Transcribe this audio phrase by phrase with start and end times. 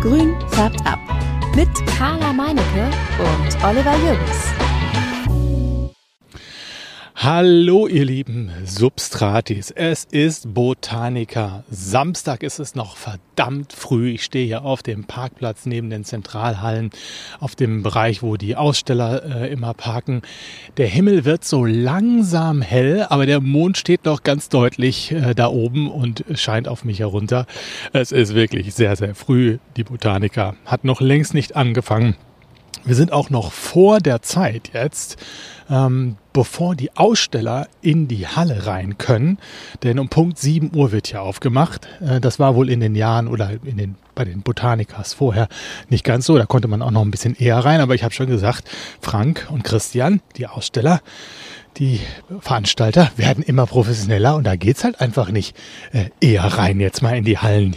[0.00, 0.98] Grün färbt ab.
[1.54, 2.86] Mit Carla Meinecke
[3.18, 4.69] und Oliver Jürgens.
[7.22, 11.64] Hallo ihr lieben Substratis, es ist Botanica.
[11.70, 14.12] Samstag ist es noch verdammt früh.
[14.12, 16.88] Ich stehe hier auf dem Parkplatz neben den Zentralhallen,
[17.38, 20.22] auf dem Bereich, wo die Aussteller äh, immer parken.
[20.78, 25.48] Der Himmel wird so langsam hell, aber der Mond steht noch ganz deutlich äh, da
[25.48, 27.44] oben und scheint auf mich herunter.
[27.92, 29.58] Es ist wirklich sehr, sehr früh.
[29.76, 32.16] Die Botanica hat noch längst nicht angefangen.
[32.84, 35.18] Wir sind auch noch vor der Zeit jetzt,
[35.70, 39.38] ähm, bevor die Aussteller in die Halle rein können.
[39.82, 41.88] Denn um Punkt 7 Uhr wird hier aufgemacht.
[42.00, 45.48] Äh, das war wohl in den Jahren oder in den, bei den Botanikas vorher
[45.88, 46.36] nicht ganz so.
[46.36, 47.80] Da konnte man auch noch ein bisschen eher rein.
[47.80, 48.68] Aber ich habe schon gesagt,
[49.00, 51.00] Frank und Christian, die Aussteller,
[51.76, 52.00] die
[52.40, 55.56] Veranstalter werden immer professioneller und da geht's halt einfach nicht
[55.92, 57.76] äh, eher rein jetzt mal in die Hallen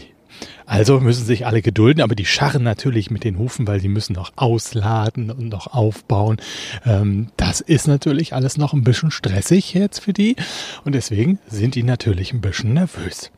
[0.66, 4.14] also müssen sich alle gedulden, aber die scharren natürlich mit den Hufen, weil sie müssen
[4.14, 6.38] noch ausladen und noch aufbauen.
[6.86, 10.36] Ähm, das ist natürlich alles noch ein bisschen stressig jetzt für die
[10.84, 13.32] und deswegen sind die natürlich ein bisschen nervös.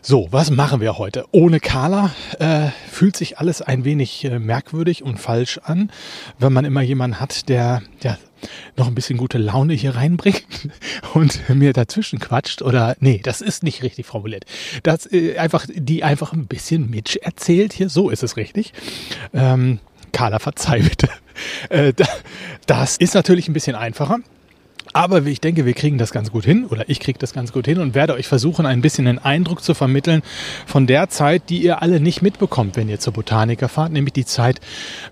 [0.00, 1.26] So, was machen wir heute?
[1.32, 5.90] Ohne Carla äh, fühlt sich alles ein wenig äh, merkwürdig und falsch an,
[6.38, 8.16] wenn man immer jemanden hat, der ja
[8.76, 10.68] noch ein bisschen gute Laune hier reinbringt
[11.14, 14.44] und mir dazwischen quatscht oder nee, das ist nicht richtig formuliert.
[14.82, 18.72] Das äh, einfach die einfach ein bisschen Mitch erzählt hier, so ist es richtig.
[19.32, 19.78] Ähm,
[20.12, 21.08] Carla, verzeih bitte.
[21.68, 21.92] Äh,
[22.66, 24.18] das ist natürlich ein bisschen einfacher.
[24.92, 27.66] Aber ich denke, wir kriegen das ganz gut hin oder ich kriege das ganz gut
[27.66, 30.22] hin und werde euch versuchen, ein bisschen einen Eindruck zu vermitteln
[30.66, 34.24] von der Zeit, die ihr alle nicht mitbekommt, wenn ihr zur Botaniker fahrt, nämlich die
[34.24, 34.60] Zeit,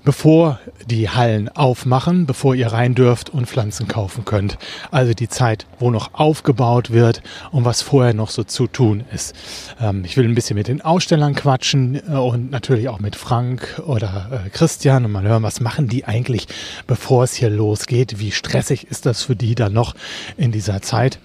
[0.04, 4.58] bevor die Hallen aufmachen, bevor ihr rein dürft und Pflanzen kaufen könnt.
[4.90, 9.34] Also die Zeit, wo noch aufgebaut wird und was vorher noch so zu tun ist.
[9.80, 13.80] Ähm, ich will ein bisschen mit den Ausstellern quatschen äh, und natürlich auch mit Frank
[13.86, 16.48] oder äh, Christian und mal hören, was machen die eigentlich,
[16.88, 18.18] bevor es hier losgeht?
[18.18, 19.94] Wie stressig ist das für die da noch
[20.36, 21.18] in dieser Zeit.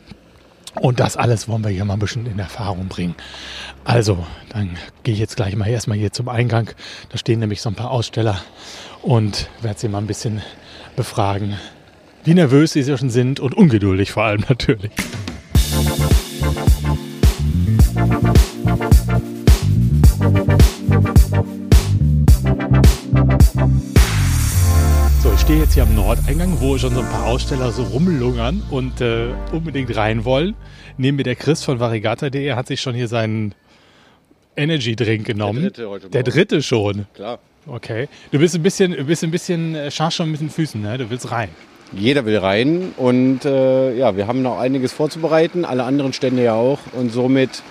[0.79, 3.15] Und das alles wollen wir hier mal ein bisschen in Erfahrung bringen.
[3.83, 6.71] Also, dann gehe ich jetzt gleich mal erstmal hier zum Eingang.
[7.09, 8.41] Da stehen nämlich so ein paar Aussteller
[9.01, 10.41] und werde sie mal ein bisschen
[10.95, 11.57] befragen,
[12.23, 14.91] wie nervös sie schon sind und ungeduldig vor allem natürlich.
[25.43, 29.27] Stehe jetzt hier am Nordeingang, wo schon so ein paar Aussteller so rumlungern und äh,
[29.51, 30.55] unbedingt rein wollen.
[30.95, 33.53] Neben mir der Chris von varigata.de hat sich schon hier seinen
[34.55, 35.63] Energy Drink genommen.
[35.63, 37.07] Der dritte heute Der dritte schon.
[37.13, 37.39] Klar.
[37.67, 38.07] Okay.
[38.31, 40.97] Du bist ein bisschen, bist ein bisschen äh, scharf schon mit den Füßen, ne?
[40.97, 41.49] Du willst rein.
[41.91, 46.53] Jeder will rein und äh, ja, wir haben noch einiges vorzubereiten, alle anderen Stände ja
[46.53, 47.63] auch und somit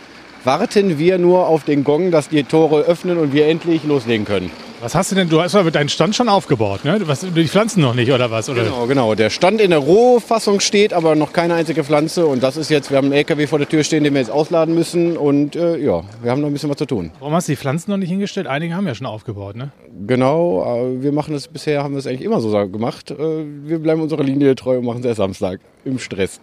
[0.45, 4.51] warten wir nur auf den Gong, dass die Tore öffnen und wir endlich loslegen können.
[4.83, 5.29] Was hast du denn?
[5.29, 7.01] Du hast aber deinen Stand schon aufgebaut, ne?
[7.05, 8.49] Was, die Pflanzen noch nicht oder was?
[8.49, 8.65] Oder?
[8.65, 9.15] Genau, genau.
[9.15, 12.27] Der Stand in der Rohfassung steht, aber noch keine einzige Pflanze.
[12.27, 14.33] Und das ist jetzt, wir haben einen LKW vor der Tür stehen, den wir jetzt
[14.33, 15.17] ausladen müssen.
[15.17, 17.13] Und äh, ja, wir haben noch ein bisschen was zu tun.
[17.21, 18.49] Warum hast du die Pflanzen noch nicht hingestellt?
[18.49, 19.71] Einige haben ja schon aufgebaut, ne?
[20.05, 23.13] Genau, wir machen das bisher, haben wir es eigentlich immer so gemacht.
[23.13, 23.17] Äh,
[23.63, 26.41] wir bleiben unserer Linie treu und machen es erst Samstag im Stress.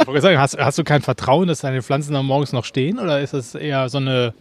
[0.00, 2.98] Ich wollte sagen, hast, hast du kein Vertrauen, dass deine Pflanzen dann morgens noch stehen?
[2.98, 4.34] Oder ist das eher so eine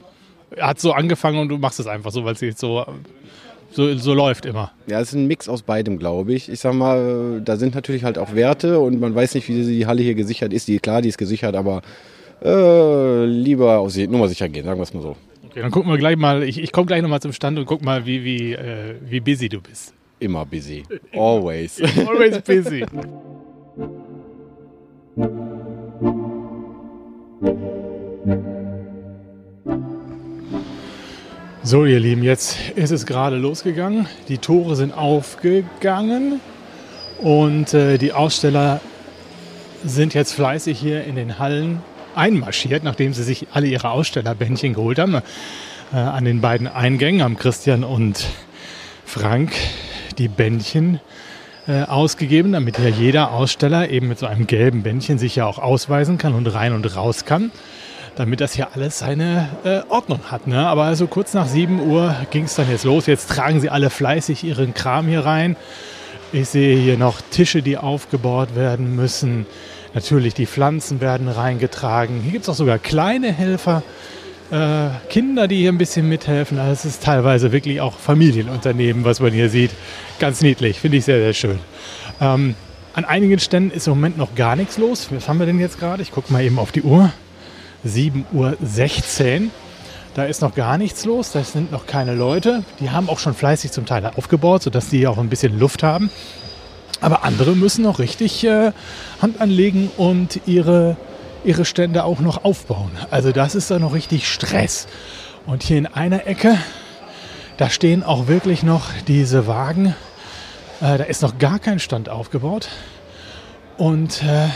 [0.59, 2.85] hat so angefangen und du machst es einfach so, weil es jetzt so,
[3.71, 4.71] so, so läuft immer.
[4.87, 6.49] Ja, es ist ein Mix aus beidem, glaube ich.
[6.49, 9.87] Ich sag mal, da sind natürlich halt auch Werte und man weiß nicht, wie die
[9.87, 10.67] Halle hier gesichert ist.
[10.67, 11.81] Die, klar, die ist gesichert, aber
[12.43, 15.15] äh, lieber aus Nummer sicher gehen, sagen wir es mal so.
[15.45, 17.83] Okay, dann gucken wir gleich mal, ich, ich komme gleich nochmal zum Stand und guck
[17.83, 19.93] mal, wie, wie, äh, wie busy du bist.
[20.19, 20.83] Immer busy.
[21.13, 21.81] Always.
[22.07, 22.85] Always busy.
[31.65, 34.05] So, ihr Lieben, jetzt ist es gerade losgegangen.
[34.27, 36.41] Die Tore sind aufgegangen
[37.21, 38.81] und äh, die Aussteller
[39.85, 41.81] sind jetzt fleißig hier in den Hallen
[42.15, 45.15] einmarschiert, nachdem sie sich alle ihre Ausstellerbändchen geholt haben.
[45.93, 48.25] Äh, an den beiden Eingängen haben Christian und
[49.05, 49.53] Frank
[50.17, 50.99] die Bändchen
[51.69, 55.59] äh, ausgegeben, damit ja jeder Aussteller eben mit so einem gelben Bändchen sich ja auch
[55.59, 57.51] ausweisen kann und rein und raus kann
[58.15, 60.47] damit das hier alles seine äh, Ordnung hat.
[60.47, 60.67] Ne?
[60.67, 63.05] Aber also kurz nach 7 Uhr ging es dann jetzt los.
[63.07, 65.55] Jetzt tragen sie alle fleißig ihren Kram hier rein.
[66.31, 69.45] Ich sehe hier noch Tische, die aufgebaut werden müssen.
[69.93, 72.21] Natürlich die Pflanzen werden reingetragen.
[72.21, 73.83] Hier gibt es auch sogar kleine Helfer,
[74.49, 76.57] äh, Kinder, die hier ein bisschen mithelfen.
[76.57, 79.71] Also es ist teilweise wirklich auch Familienunternehmen, was man hier sieht.
[80.19, 81.59] Ganz niedlich, finde ich sehr, sehr schön.
[82.19, 82.55] Ähm,
[82.93, 85.07] an einigen Ständen ist im Moment noch gar nichts los.
[85.11, 86.01] Was haben wir denn jetzt gerade?
[86.01, 87.11] Ich gucke mal eben auf die Uhr.
[87.85, 89.51] 7.16 Uhr.
[90.15, 92.63] Da ist noch gar nichts los, da sind noch keine Leute.
[92.79, 96.11] Die haben auch schon fleißig zum Teil aufgebaut, sodass die auch ein bisschen Luft haben.
[97.01, 98.71] Aber andere müssen noch richtig äh,
[99.21, 100.97] Hand anlegen und ihre,
[101.43, 102.91] ihre Stände auch noch aufbauen.
[103.11, 104.87] Also das ist da noch richtig Stress.
[105.45, 106.57] Und hier in einer Ecke,
[107.57, 109.95] da stehen auch wirklich noch diese Wagen.
[110.79, 112.69] Äh, da ist noch gar kein Stand aufgebaut.
[113.77, 114.47] Und äh,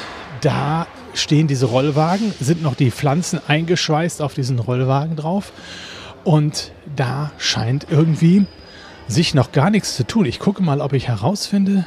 [0.41, 0.88] da
[1.19, 5.52] stehen diese Rollwagen, sind noch die Pflanzen eingeschweißt auf diesen Rollwagen drauf.
[6.24, 8.46] Und da scheint irgendwie
[9.08, 10.25] sich noch gar nichts zu tun.
[10.25, 11.86] Ich gucke mal, ob ich herausfinde,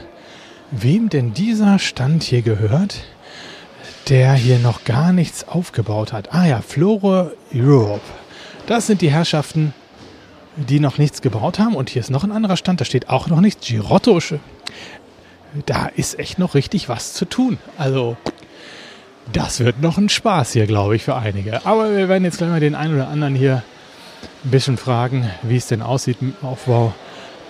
[0.70, 3.02] wem denn dieser Stand hier gehört,
[4.08, 6.32] der hier noch gar nichts aufgebaut hat.
[6.34, 8.00] Ah ja, Flora Europe.
[8.66, 9.74] Das sind die Herrschaften,
[10.56, 11.74] die noch nichts gebaut haben.
[11.74, 13.66] Und hier ist noch ein anderer Stand, da steht auch noch nichts.
[13.66, 14.20] Girotto.
[15.66, 17.58] Da ist echt noch richtig was zu tun.
[17.76, 18.16] Also
[19.32, 21.64] das wird noch ein Spaß hier, glaube ich, für einige.
[21.66, 23.62] Aber wir werden jetzt gleich mal den einen oder anderen hier
[24.44, 26.94] ein bisschen fragen, wie es denn aussieht mit dem Aufbau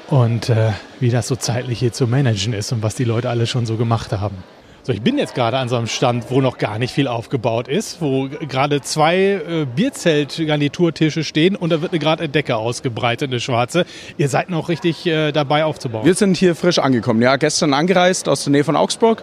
[0.09, 3.47] und äh, wie das so zeitlich hier zu managen ist und was die Leute alle
[3.47, 4.37] schon so gemacht haben.
[4.83, 7.69] So, ich bin jetzt gerade an so einem Stand, wo noch gar nicht viel aufgebaut
[7.69, 13.41] ist, wo gerade zwei äh, Bierzelt-Garniturtische stehen und da wird gerade eine Decke ausgebreitet, eine
[13.41, 13.85] schwarze.
[14.17, 16.07] Ihr seid noch richtig äh, dabei aufzubauen.
[16.07, 19.23] Wir sind hier frisch angekommen, ja, gestern angereist aus der Nähe von Augsburg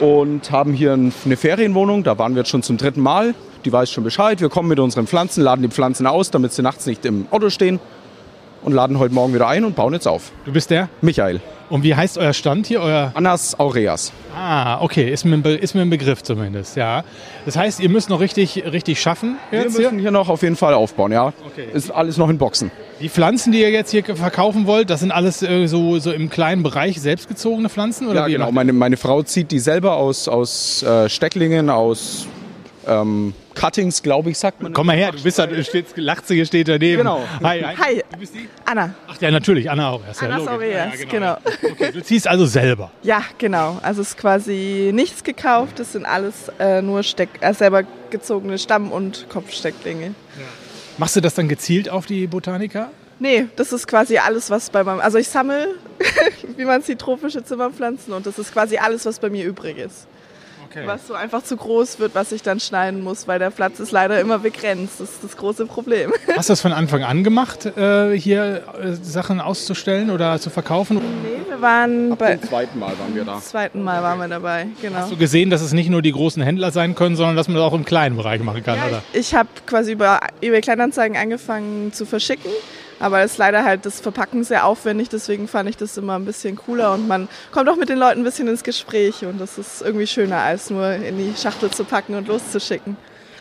[0.00, 2.04] und haben hier eine Ferienwohnung.
[2.04, 3.34] Da waren wir jetzt schon zum dritten Mal.
[3.64, 4.40] Die weiß schon Bescheid.
[4.40, 7.50] Wir kommen mit unseren Pflanzen, laden die Pflanzen aus, damit sie nachts nicht im Auto
[7.50, 7.80] stehen
[8.66, 10.32] und laden heute Morgen wieder ein und bauen jetzt auf.
[10.44, 10.88] Du bist der?
[11.00, 11.40] Michael.
[11.70, 12.80] Und wie heißt euer Stand hier?
[12.80, 14.12] Euer Annas Aureas.
[14.36, 17.04] Ah, okay, ist mir, ist mir ein Begriff zumindest, ja.
[17.44, 20.00] Das heißt, ihr müsst noch richtig, richtig schaffen Wir jetzt müssen hier.
[20.00, 21.32] hier noch auf jeden Fall aufbauen, ja.
[21.46, 21.68] Okay.
[21.72, 22.72] Ist alles noch in Boxen.
[23.00, 26.28] Die Pflanzen, die ihr jetzt hier verkaufen wollt, das sind alles äh, so, so im
[26.28, 28.08] kleinen Bereich selbstgezogene Pflanzen?
[28.08, 28.50] Oder Ja, genau.
[28.50, 32.26] Meine, meine Frau zieht die selber aus, aus äh, Stecklingen, aus
[32.88, 34.72] ähm, Cuttings, glaube ich, sagt man.
[34.72, 36.98] Komm mal her, du bist da, du stehst, lacht sie, hier steht daneben.
[36.98, 37.26] Genau.
[37.42, 37.74] Hi, hi.
[37.76, 38.48] Hi, Du bist die?
[38.64, 38.94] Anna.
[39.08, 40.06] Ach ja, natürlich, Anna auch.
[40.06, 40.52] erst, ja, Anna logisch.
[40.54, 41.36] Aureas, genau.
[41.72, 42.92] Okay, du ziehst also selber.
[43.02, 43.78] Ja, genau.
[43.82, 45.80] Also es ist quasi nichts gekauft.
[45.80, 50.14] Das sind alles äh, nur Steck, äh, selber gezogene Stamm- und Kopfstecklinge.
[50.98, 52.90] Machst du das dann gezielt auf die Botaniker?
[53.18, 55.00] Nee, das ist quasi alles, was bei meinem.
[55.00, 55.74] Also ich sammle,
[56.56, 60.06] wie man sieht, tropische Zimmerpflanzen und das ist quasi alles, was bei mir übrig ist.
[60.76, 60.86] Okay.
[60.86, 63.92] Was so einfach zu groß wird, was ich dann schneiden muss, weil der Platz ist
[63.92, 65.00] leider immer begrenzt.
[65.00, 66.12] Das ist das große Problem.
[66.36, 70.96] Hast du das von Anfang an gemacht, äh, hier äh, Sachen auszustellen oder zu verkaufen?
[70.96, 72.36] Nee, wir waren bei.
[72.36, 73.40] Zum zweiten Mal waren wir da.
[73.40, 74.98] zweiten Mal waren wir dabei, genau.
[74.98, 77.56] Hast du gesehen, dass es nicht nur die großen Händler sein können, sondern dass man
[77.56, 79.02] das auch im kleinen Bereich machen kann, Ja, oder?
[79.12, 82.50] ich ich habe quasi über eBay Kleinanzeigen angefangen zu verschicken,
[82.98, 86.24] aber es ist leider halt das Verpacken sehr aufwendig, deswegen fand ich das immer ein
[86.24, 89.58] bisschen cooler und man kommt auch mit den Leuten ein bisschen ins Gespräch und das
[89.58, 92.96] ist irgendwie schöner, als nur in die Schachtel zu packen und loszuschicken.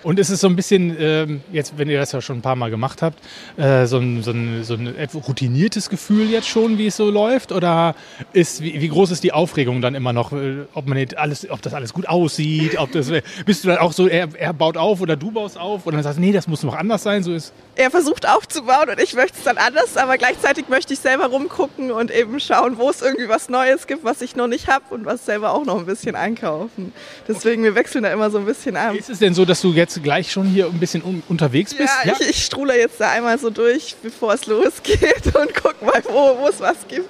[0.06, 2.56] Und ist es so ein bisschen, ähm, jetzt, wenn ihr das ja schon ein paar
[2.56, 3.18] Mal gemacht habt,
[3.57, 7.52] äh, so, ein, so, ein, so ein routiniertes Gefühl jetzt schon, wie es so läuft?
[7.52, 7.96] Oder
[8.31, 10.31] ist, wie, wie groß ist die Aufregung dann immer noch?
[10.31, 12.78] äh, Ob, man alles, ob das alles gut aussieht?
[12.78, 13.12] Ob das,
[13.48, 15.88] bist du dann auch so, er, er baut auf oder du baust auf?
[15.88, 17.24] Oder dann sagst du, nee, das muss noch anders sein?
[17.24, 21.00] So ist, Er versucht aufzubauen und ich möchte es dann anders, aber gleichzeitig möchte ich
[21.00, 24.68] selber rumgucken und eben schauen, wo es irgendwie was Neues gibt, was ich noch nicht
[24.68, 26.94] habe und was selber auch noch ein bisschen einkaufen.
[27.28, 28.94] Deswegen, wir wechseln da immer so ein bisschen ab.
[28.94, 31.94] ist es denn so, dass du jetzt gleich schon hier ein bisschen un unterwegs bist?
[32.03, 36.02] Ja, Ich, ich strule jetzt da einmal so durch, bevor es losgeht und guck mal,
[36.09, 37.09] wo es was gibt.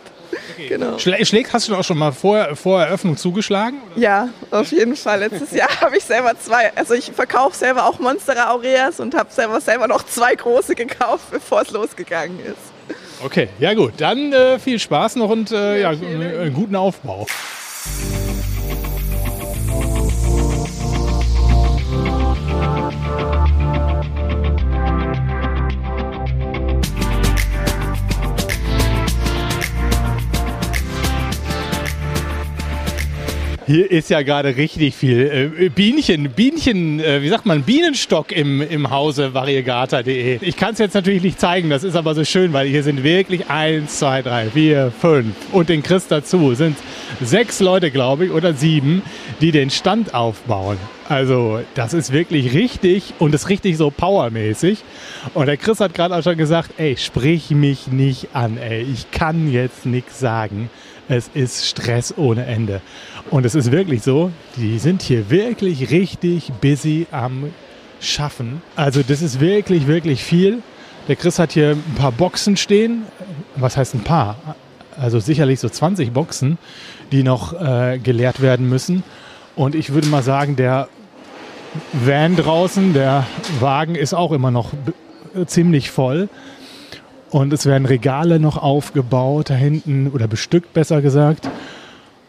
[0.57, 0.97] Genau.
[0.99, 3.77] Schlä schlägt, hast du auch schon mal vor, vor Eröffnung zugeschlagen?
[3.95, 5.19] Ja, auf jeden Fall.
[5.19, 9.31] Letztes Jahr habe ich selber zwei, also ich verkaufe selber auch Monstera Aureas und habe
[9.31, 12.95] selber, selber noch zwei große gekauft, bevor es losgegangen ist.
[13.23, 13.93] Okay, ja gut.
[13.97, 17.25] Dann äh, viel Spaß noch und äh, ja, Ja, einen guten Aufbau.
[33.67, 38.61] Hier ist ja gerade richtig viel äh, Bienchen, Bienchen, äh, wie sagt man, Bienenstock im,
[38.61, 40.37] im Hause variegata.de.
[40.41, 43.03] Ich kann es jetzt natürlich nicht zeigen, das ist aber so schön, weil hier sind
[43.03, 46.77] wirklich eins, zwei, drei, vier, fünf und den Chris dazu sind
[47.21, 49.01] sechs Leute, glaube ich, oder sieben,
[49.41, 50.77] die den Stand aufbauen.
[51.09, 54.83] Also das ist wirklich richtig und ist richtig so powermäßig.
[55.33, 59.09] Und der Chris hat gerade auch schon gesagt, ey, sprich mich nicht an, ey, ich
[59.09, 60.69] kann jetzt nichts sagen.
[61.07, 62.81] Es ist Stress ohne Ende.
[63.31, 67.51] Und es ist wirklich so, die sind hier wirklich richtig busy am
[67.99, 68.61] Schaffen.
[68.75, 70.61] Also das ist wirklich, wirklich viel.
[71.07, 73.03] Der Chris hat hier ein paar Boxen stehen.
[73.55, 74.37] Was heißt ein paar?
[74.97, 76.57] Also sicherlich so 20 Boxen,
[77.11, 79.03] die noch äh, geleert werden müssen.
[79.55, 80.87] Und ich würde mal sagen, der
[81.93, 83.25] Van draußen, der
[83.59, 84.71] Wagen ist auch immer noch
[85.45, 86.29] ziemlich voll.
[87.29, 91.49] Und es werden Regale noch aufgebaut da hinten oder bestückt, besser gesagt.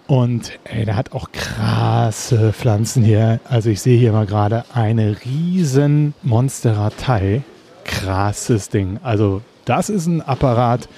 [0.07, 3.41] Und ey, der hat auch krasse Pflanzen hier.
[3.45, 7.43] Also ich sehe hier mal gerade eine riesen Monsteratei.
[7.85, 8.99] Krasses Ding.
[9.03, 10.89] Also das ist ein Apparat,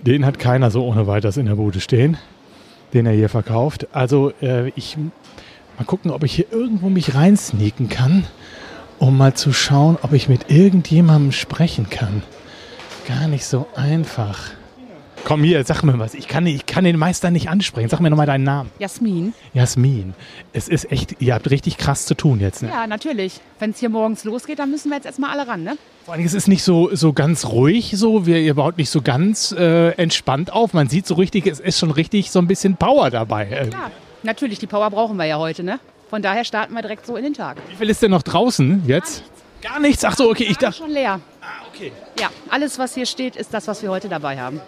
[0.00, 2.16] den hat keiner so ohne weiteres in der Bude stehen,
[2.92, 3.88] den er hier verkauft.
[3.92, 4.96] Also äh, ich
[5.78, 8.24] mal gucken, ob ich hier irgendwo mich reinsneaken kann,
[8.98, 12.22] um mal zu schauen, ob ich mit irgendjemandem sprechen kann.
[13.06, 14.55] Gar nicht so einfach.
[15.26, 16.14] Komm hier, sag mir was.
[16.14, 17.88] Ich kann, ich kann den Meister nicht ansprechen.
[17.88, 18.70] Sag mir nochmal deinen Namen.
[18.78, 19.34] Jasmin.
[19.54, 20.14] Jasmin.
[20.52, 22.62] Es ist echt, ihr habt richtig krass zu tun jetzt.
[22.62, 22.68] Ne?
[22.68, 23.40] Ja, natürlich.
[23.58, 25.76] Wenn es hier morgens losgeht, dann müssen wir jetzt erstmal alle ran, ne?
[26.04, 28.24] Vor allem, es ist nicht so, so ganz ruhig so.
[28.24, 30.74] Wir, ihr baut nicht so ganz äh, entspannt auf.
[30.74, 33.68] Man sieht so richtig, es ist schon richtig so ein bisschen Power dabei.
[33.72, 33.90] Ja,
[34.22, 34.60] natürlich.
[34.60, 35.80] Die Power brauchen wir ja heute, ne?
[36.08, 37.56] Von daher starten wir direkt so in den Tag.
[37.68, 39.24] Wie viel ist denn noch draußen jetzt?
[39.60, 40.04] Gar nichts.
[40.04, 40.46] Ach so, okay.
[40.48, 41.18] Ich dachte, schon leer.
[41.40, 41.90] ah, okay.
[42.20, 44.60] Ja, alles, was hier steht, ist das, was wir heute dabei haben.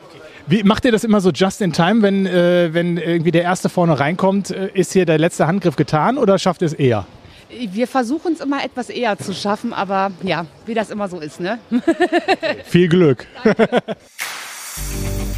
[0.49, 3.69] Wie macht ihr das immer so just in time, wenn, äh, wenn irgendwie der erste
[3.69, 4.51] vorne reinkommt?
[4.51, 7.07] Äh, ist hier der letzte Handgriff getan oder schafft ihr es eher?
[7.51, 11.41] Wir versuchen es immer etwas eher zu schaffen, aber ja, wie das immer so ist,
[11.41, 11.59] ne?
[12.65, 13.27] Viel Glück.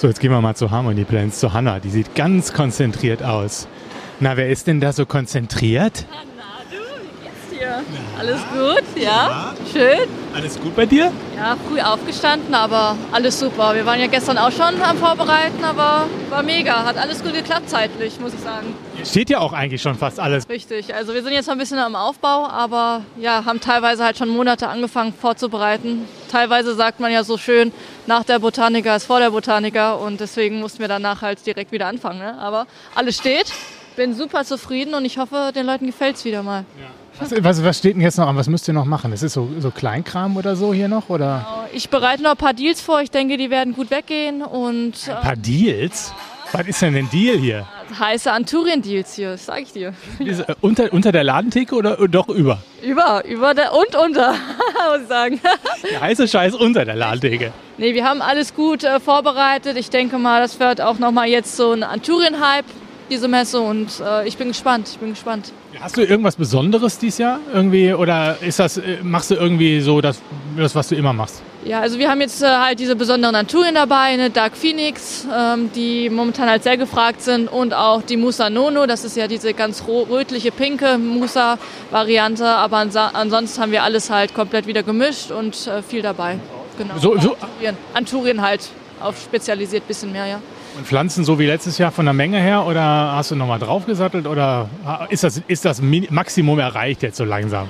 [0.00, 1.78] So, jetzt gehen wir mal zu Harmony Plans, zu Hannah.
[1.78, 3.68] Die sieht ganz konzentriert aus.
[4.18, 6.06] Na, wer ist denn da so konzentriert?
[6.10, 6.29] Hier.
[8.18, 9.54] Alles gut, ja?
[9.72, 10.08] Schön.
[10.34, 11.10] Alles gut bei dir?
[11.36, 13.74] Ja, früh aufgestanden, aber alles super.
[13.74, 16.84] Wir waren ja gestern auch schon am Vorbereiten, aber war mega.
[16.84, 18.74] Hat alles gut geklappt zeitlich, muss ich sagen.
[19.04, 20.48] Steht ja auch eigentlich schon fast alles.
[20.48, 20.94] Richtig.
[20.94, 24.28] Also wir sind jetzt noch ein bisschen am Aufbau, aber ja, haben teilweise halt schon
[24.28, 26.06] Monate angefangen vorzubereiten.
[26.30, 27.72] Teilweise sagt man ja so schön,
[28.06, 31.86] nach der Botaniker ist vor der Botaniker und deswegen mussten wir danach halt direkt wieder
[31.86, 32.18] anfangen.
[32.18, 32.38] Ne?
[32.38, 33.52] Aber alles steht.
[33.96, 36.64] Bin super zufrieden und ich hoffe, den Leuten gefällt es wieder mal.
[37.20, 38.36] Was, was, was steht denn jetzt noch an?
[38.36, 39.12] Was müsst ihr noch machen?
[39.12, 41.10] Ist es so, so Kleinkram oder so hier noch?
[41.10, 43.02] Oder Ich bereite noch ein paar Deals vor.
[43.02, 46.12] Ich denke, die werden gut weggehen und äh, ein paar Deals?
[46.52, 47.66] Was ist denn ein Deal hier?
[47.98, 49.94] heiße Anturien-Deals hier, das sag ich dir.
[50.18, 52.62] Ist, äh, unter, unter der Ladentheke oder doch über?
[52.82, 54.30] Über, über der und unter,
[54.92, 55.40] muss ich sagen.
[55.90, 57.52] Der heiße Scheiß unter der Ladentheke.
[57.78, 59.76] Nee, wir haben alles gut äh, vorbereitet.
[59.76, 62.66] Ich denke mal, das wird auch nochmal jetzt so ein Anturien-Hype,
[63.10, 63.60] diese Messe.
[63.60, 65.52] Und äh, ich bin gespannt, ich bin gespannt.
[65.78, 67.92] Hast du irgendwas Besonderes dieses Jahr irgendwie?
[67.92, 70.20] Oder ist das, äh, machst du irgendwie so das,
[70.56, 71.42] das was du immer machst?
[71.64, 75.70] Ja, also wir haben jetzt äh, halt diese besonderen Anturien dabei, eine Dark Phoenix, ähm,
[75.74, 79.52] die momentan halt sehr gefragt sind und auch die Musa Nono, das ist ja diese
[79.52, 85.82] ganz rötliche, pinke Musa-Variante, aber ansonsten haben wir alles halt komplett wieder gemischt und äh,
[85.82, 86.38] viel dabei.
[86.78, 86.94] Genau.
[86.96, 88.62] So, so, Anturien, Anturien halt
[89.00, 90.40] auf spezialisiert bisschen mehr, ja.
[90.76, 92.66] Und Pflanzen so wie letztes Jahr von der Menge her?
[92.66, 94.26] Oder hast du nochmal draufgesattelt?
[94.26, 94.68] Oder
[95.08, 97.68] ist das, ist das Maximum erreicht jetzt so langsam?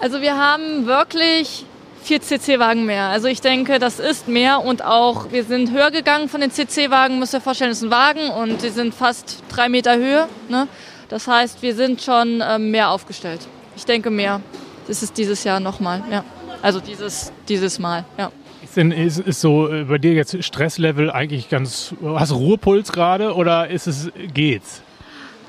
[0.00, 1.64] Also wir haben wirklich
[2.02, 3.04] vier CC-Wagen mehr.
[3.04, 7.18] Also ich denke, das ist mehr und auch wir sind höher gegangen von den CC-Wagen.
[7.18, 10.28] Müsst ihr vorstellen, das ist ein Wagen und die sind fast drei Meter Höhe.
[10.48, 10.66] Ne?
[11.08, 13.40] Das heißt, wir sind schon ähm, mehr aufgestellt.
[13.76, 14.40] Ich denke mehr.
[14.88, 16.02] Das ist dieses Jahr nochmal.
[16.10, 16.24] Ja.
[16.60, 18.04] Also dieses, dieses Mal.
[18.18, 18.30] Ja.
[18.72, 21.94] Ist, denn, ist, ist so äh, bei dir jetzt Stresslevel eigentlich ganz.
[22.02, 24.80] Hast Ruhepuls gerade oder ist es geht's?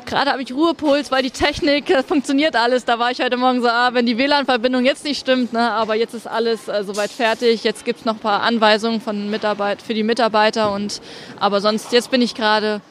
[0.06, 2.84] Gerade habe ich Ruhepuls, weil die Technik äh, funktioniert alles.
[2.84, 5.96] Da war ich heute Morgen so, ah, wenn die WLAN-Verbindung jetzt nicht stimmt, ne, aber
[5.96, 7.63] jetzt ist alles äh, soweit fertig.
[7.63, 11.00] Jetzt gibt es noch ein paar Anweisungen von Mitarbeit für die Mitarbeiter und
[11.39, 12.82] aber sonst jetzt bin ich gerade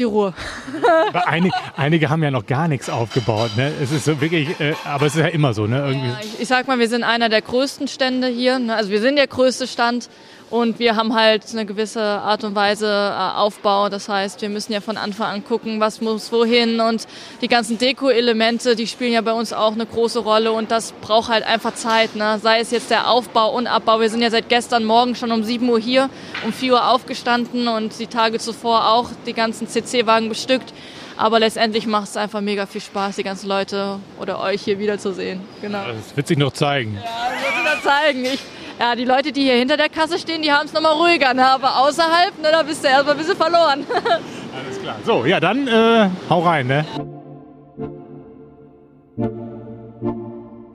[0.00, 0.34] die Ruhe.
[1.26, 3.50] Einige, einige haben ja noch gar nichts aufgebaut.
[3.56, 3.72] Ne?
[3.80, 5.92] Es ist so wirklich, äh, aber es ist ja immer so, ne?
[5.92, 8.58] Ja, ich, ich sag mal, wir sind einer der größten Stände hier.
[8.58, 8.74] Ne?
[8.74, 10.08] Also wir sind der größte Stand
[10.50, 13.88] und wir haben halt eine gewisse Art und Weise äh, Aufbau.
[13.88, 17.06] Das heißt, wir müssen ja von Anfang an gucken, was muss wohin und
[17.40, 21.30] die ganzen Deko-Elemente, die spielen ja bei uns auch eine große Rolle und das braucht
[21.30, 22.16] halt einfach Zeit.
[22.16, 22.38] Ne?
[22.42, 24.00] Sei es jetzt der Aufbau und Abbau.
[24.00, 26.10] Wir sind ja seit gestern Morgen schon um 7 Uhr hier,
[26.44, 30.74] um 4 Uhr aufgestanden und die Tage zuvor auch die ganzen CC-Wagen bestückt.
[31.16, 35.40] Aber letztendlich macht es einfach mega viel Spaß, die ganzen Leute oder euch hier wiederzusehen.
[35.60, 35.84] Genau.
[35.86, 36.94] Das wird sich noch zeigen.
[36.94, 38.24] Muss das zeigen.
[38.24, 38.40] Ich,
[38.80, 41.34] ja, die Leute, die hier hinter der Kasse stehen, die haben es nochmal ruhiger.
[41.34, 41.46] Ne?
[41.46, 43.86] Aber außerhalb, ne, da bist du erstmal ein bisschen verloren.
[43.94, 44.96] Alles klar.
[45.04, 46.84] So, ja, dann äh, hau rein, ne?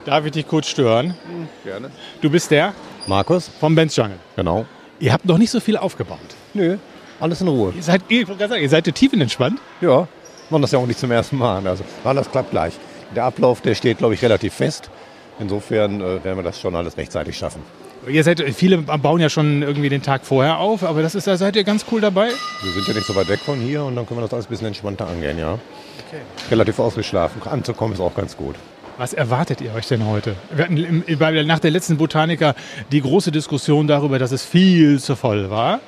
[0.04, 1.14] Darf ich dich kurz stören?
[1.64, 1.90] Gerne.
[2.20, 2.74] Du bist der
[3.08, 3.50] Markus?
[3.60, 4.18] vom Benz Jungle.
[4.36, 4.66] Genau.
[5.00, 6.18] Ihr habt noch nicht so viel aufgebaut.
[6.54, 6.78] Nö,
[7.18, 7.72] alles in Ruhe.
[7.74, 9.60] Ihr seid, ich sagen, ihr seid tiefenentspannt.
[9.80, 10.06] Ja,
[10.48, 11.66] machen das ja auch nicht zum ersten Mal.
[11.66, 12.74] Also, das klappt gleich.
[13.16, 14.90] Der Ablauf, der steht, glaube ich, relativ fest.
[15.40, 17.62] Insofern äh, werden wir das schon alles rechtzeitig schaffen.
[18.08, 21.36] Ihr seid, viele bauen ja schon irgendwie den Tag vorher auf, aber das ist, da
[21.36, 22.28] seid ihr ganz cool dabei.
[22.62, 24.46] Wir sind ja nicht so weit weg von hier und dann können wir das alles
[24.46, 25.58] ein bisschen entspannter angehen, ja.
[26.50, 27.42] Relativ ausgeschlafen.
[27.44, 28.54] Anzukommen ist auch ganz gut.
[28.96, 30.36] Was erwartet ihr euch denn heute?
[30.54, 32.54] Wir hatten nach der letzten Botaniker
[32.92, 35.80] die große Diskussion darüber, dass es viel zu voll war.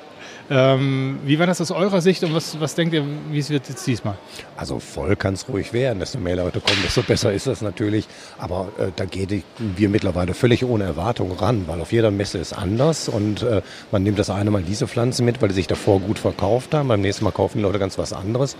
[0.49, 3.69] Ähm, wie war das aus eurer Sicht und was, was denkt ihr, wie es wird
[3.69, 4.15] jetzt diesmal?
[4.57, 5.99] Also voll kann es ruhig werden.
[5.99, 8.07] Desto mehr Leute kommen, desto besser ist das natürlich.
[8.37, 12.53] Aber äh, da gehen wir mittlerweile völlig ohne Erwartung ran, weil auf jeder Messe ist
[12.53, 15.99] anders und äh, man nimmt das eine Mal diese Pflanzen mit, weil die sich davor
[15.99, 16.87] gut verkauft haben.
[16.87, 18.55] Beim nächsten Mal kaufen die Leute ganz was anderes.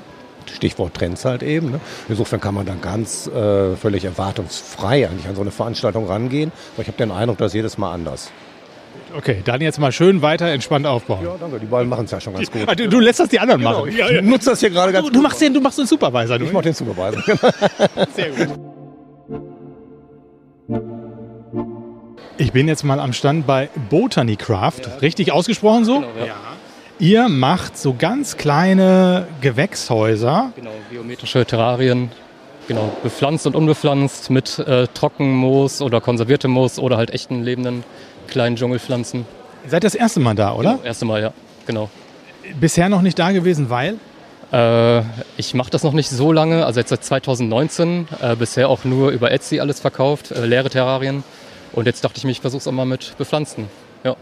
[0.53, 1.72] Stichwort Trends halt eben.
[1.72, 1.79] Ne?
[2.08, 6.51] Insofern kann man dann ganz äh, völlig erwartungsfrei eigentlich an so eine Veranstaltung rangehen.
[6.75, 8.31] Aber ich habe den Eindruck, dass jedes Mal anders.
[9.15, 11.25] Okay, dann jetzt mal schön weiter entspannt aufbauen.
[11.25, 11.59] Ja, danke.
[11.59, 12.61] Die beiden machen es ja schon ganz gut.
[12.67, 13.89] Ah, du, du lässt das die anderen machen.
[13.89, 16.37] Genau, ich nutze das hier gerade ganz Du, du machst den, du machst den Supervisor.
[16.37, 16.45] Du.
[16.45, 17.23] Ich mache den Supervisor.
[18.15, 18.59] Sehr gut.
[22.37, 25.01] Ich bin jetzt mal am Stand bei Botany Craft.
[25.01, 26.03] Richtig ausgesprochen so?
[26.25, 26.35] ja.
[26.99, 30.51] Ihr macht so ganz kleine Gewächshäuser.
[30.55, 32.11] Genau, biometrische Terrarien.
[32.67, 37.83] Genau, bepflanzt und unbepflanzt mit äh, Trockenmoos oder konserviertem Moos oder halt echten lebenden
[38.29, 39.25] kleinen Dschungelpflanzen.
[39.63, 40.71] Ihr seid das erste Mal da, oder?
[40.74, 41.33] Genau, erste Mal, ja.
[41.65, 41.89] Genau.
[42.59, 43.98] Bisher noch nicht da gewesen, weil?
[44.51, 45.01] Äh,
[45.38, 48.07] ich mache das noch nicht so lange, also jetzt seit 2019.
[48.21, 51.24] Äh, bisher auch nur über Etsy alles verkauft, äh, leere Terrarien.
[51.74, 53.67] Und jetzt dachte ich mir, ich versuche es auch mal mit bepflanzten.
[54.03, 54.15] Ja.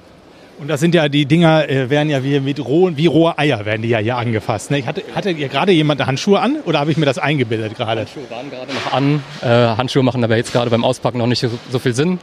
[0.59, 3.63] Und das sind ja die Dinger, äh, werden ja wie mit rohen, wie rohe Eier
[3.65, 4.71] werden die ja hier angefasst.
[4.71, 4.79] Ne?
[4.79, 8.01] Ich hatte, hatte ihr gerade jemand Handschuhe an oder habe ich mir das eingebildet gerade?
[8.01, 9.23] Handschuhe waren gerade noch an.
[9.41, 12.19] Äh, Handschuhe machen aber jetzt gerade beim Auspacken noch nicht so, so viel Sinn,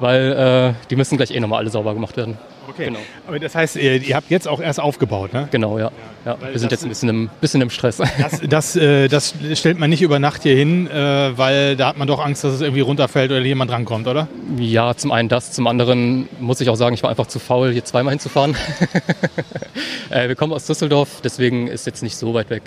[0.00, 2.36] weil äh, die müssen gleich eh nochmal alle sauber gemacht werden.
[2.68, 2.86] Okay.
[2.86, 2.98] Genau.
[3.26, 5.48] Aber das heißt, ihr, ihr habt jetzt auch erst aufgebaut, ne?
[5.50, 5.90] Genau, ja.
[6.26, 6.36] ja.
[6.40, 7.96] Wir sind jetzt ein bisschen im, bisschen im Stress.
[8.18, 11.96] Das, das, äh, das stellt man nicht über Nacht hier hin, äh, weil da hat
[11.96, 14.28] man doch Angst, dass es irgendwie runterfällt oder jemand drankommt, oder?
[14.58, 17.72] Ja, zum einen das, zum anderen muss ich auch sagen, ich war einfach zu faul,
[17.72, 18.54] hier zweimal hinzufahren.
[20.10, 22.62] äh, wir kommen aus Düsseldorf, deswegen ist jetzt nicht so weit weg.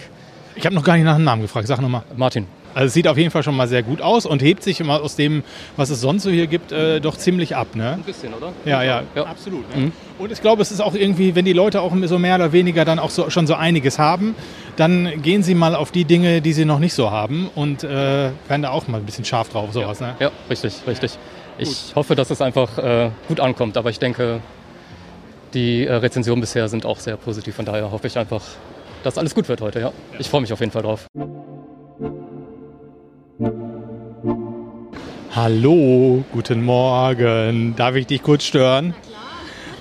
[0.56, 2.04] Ich habe noch gar nicht nach dem Namen gefragt, sag nochmal.
[2.16, 2.48] Martin.
[2.74, 5.02] Also es sieht auf jeden Fall schon mal sehr gut aus und hebt sich immer
[5.02, 5.44] aus dem,
[5.76, 7.94] was es sonst so hier gibt, äh, doch ziemlich ab, ne?
[7.94, 8.54] Ein bisschen, oder?
[8.66, 9.24] Ja, ja, Ja.
[9.26, 9.76] absolut.
[9.76, 9.92] Ne?
[10.18, 12.86] Und ich glaube, es ist auch irgendwie, wenn die Leute auch so mehr oder weniger
[12.86, 14.36] dann auch so, schon so einiges haben,
[14.78, 17.88] dann gehen sie mal auf die Dinge, die sie noch nicht so haben und äh,
[18.48, 20.16] werden da auch mal ein bisschen scharf drauf, sowas, ne?
[20.20, 21.18] Ja, richtig, richtig.
[21.58, 24.40] Ich hoffe, dass es einfach äh, gut ankommt, aber ich denke,
[25.54, 27.56] die äh, Rezensionen bisher sind auch sehr positiv.
[27.56, 28.42] Von daher hoffe ich einfach,
[29.04, 29.80] dass alles gut wird heute.
[29.80, 29.92] Ja.
[30.18, 31.06] Ich freue mich auf jeden Fall drauf.
[35.34, 37.74] Hallo, guten Morgen.
[37.78, 38.94] Darf ich dich kurz stören?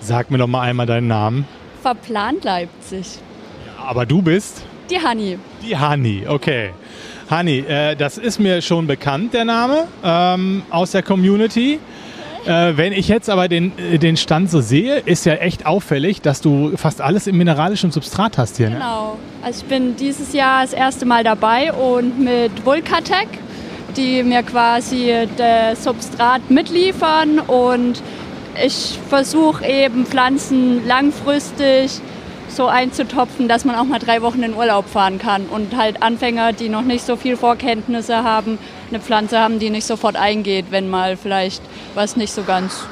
[0.00, 1.44] Sag mir doch mal einmal deinen Namen.
[1.82, 3.18] Verplant Leipzig.
[3.84, 5.38] Aber du bist Die Hanni.
[5.62, 6.70] die Hani, okay.
[7.28, 11.78] Hani, äh, das ist mir schon bekannt, der Name ähm, aus der Community.
[12.46, 16.22] Äh, wenn ich jetzt aber den, äh, den Stand so sehe, ist ja echt auffällig,
[16.22, 18.70] dass du fast alles im mineralischen Substrat hast hier.
[18.70, 18.76] Ne?
[18.76, 19.18] Genau.
[19.42, 23.28] Also ich bin dieses Jahr das erste Mal dabei und mit Vulkatec,
[23.96, 28.02] die mir quasi das Substrat mitliefern und
[28.64, 32.00] ich versuche eben Pflanzen langfristig
[32.48, 36.52] so einzutopfen, dass man auch mal drei Wochen in Urlaub fahren kann und halt Anfänger,
[36.52, 38.58] die noch nicht so viel Vorkenntnisse haben,
[38.90, 41.62] eine Pflanze haben, die nicht sofort eingeht, wenn mal vielleicht
[41.94, 42.84] was nicht so ganz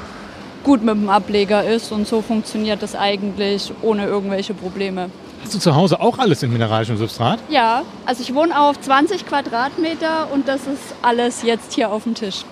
[0.63, 5.09] gut mit dem Ableger ist und so funktioniert das eigentlich ohne irgendwelche Probleme.
[5.43, 7.39] Hast du zu Hause auch alles im mineralischen Substrat?
[7.49, 12.13] Ja, also ich wohne auf 20 Quadratmeter und das ist alles jetzt hier auf dem
[12.15, 12.43] Tisch.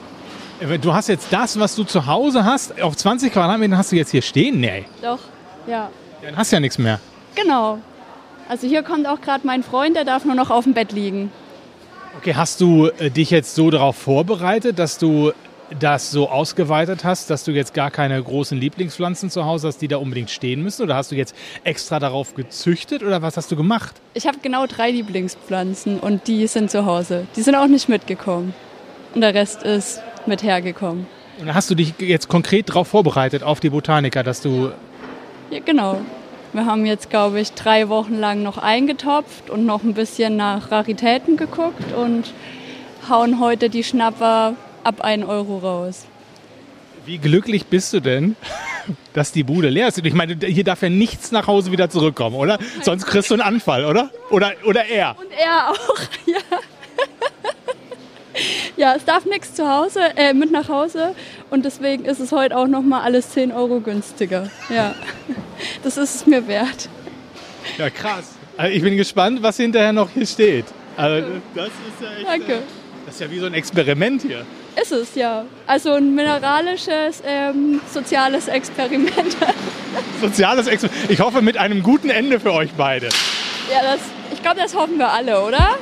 [0.59, 3.95] Äh, Du hast jetzt das, was du zu Hause hast, auf 20 Quadratmetern hast du
[3.95, 4.59] jetzt hier stehen?
[4.59, 5.19] Nee, Doch,
[5.67, 5.89] ja,
[6.23, 6.99] dann hast du ja nichts mehr.
[7.35, 7.79] genau.
[8.49, 11.31] Also hier kommt auch gerade mein Freund, der darf nur noch auf dem Bett liegen.
[12.17, 15.33] Okay, hast du äh, dich jetzt so darauf vorbereitet, dass du
[15.79, 19.87] das so ausgeweitet hast, dass du jetzt gar keine großen Lieblingspflanzen zu Hause hast, die
[19.87, 20.83] da unbedingt stehen müssen?
[20.83, 23.95] Oder hast du jetzt extra darauf gezüchtet oder was hast du gemacht?
[24.13, 27.27] Ich habe genau drei Lieblingspflanzen und die sind zu Hause.
[27.35, 28.53] Die sind auch nicht mitgekommen.
[29.13, 31.07] Und der Rest ist mit hergekommen.
[31.39, 34.71] Und hast du dich jetzt konkret darauf vorbereitet, auf die Botaniker, dass du.
[35.51, 36.01] Ja, genau.
[36.53, 40.71] Wir haben jetzt, glaube ich, drei Wochen lang noch eingetopft und noch ein bisschen nach
[40.71, 42.33] Raritäten geguckt und
[43.09, 44.55] hauen heute die Schnapper
[44.87, 46.05] ab 1 Euro raus.
[47.05, 48.35] Wie glücklich bist du denn,
[49.13, 49.97] dass die Bude leer ist?
[49.97, 52.57] Ich meine, hier darf ja nichts nach Hause wieder zurückkommen, oder?
[52.81, 54.09] Sonst kriegst du einen Anfall, oder?
[54.31, 55.15] Oder, oder er.
[55.19, 56.39] Und er auch, ja.
[58.77, 61.15] Ja, es darf nichts zu Hause, äh, mit nach Hause
[61.49, 64.51] und deswegen ist es heute auch noch mal alles 10 Euro günstiger.
[64.69, 64.93] Ja,
[65.81, 66.87] das ist es mir wert.
[67.79, 68.35] Ja, krass.
[68.55, 70.65] Also ich bin gespannt, was hinterher noch hier steht.
[70.95, 72.27] Also, das ist ja echt.
[72.27, 72.59] Danke.
[73.07, 74.45] Das ist ja wie so ein Experiment hier.
[74.81, 75.45] Ist es, ja.
[75.65, 79.35] Also ein mineralisches, ähm, soziales Experiment.
[80.21, 81.09] Soziales Experiment.
[81.09, 83.07] Ich hoffe mit einem guten Ende für euch beide.
[83.71, 83.99] ja, das,
[84.31, 85.77] ich glaube, das hoffen wir alle, oder?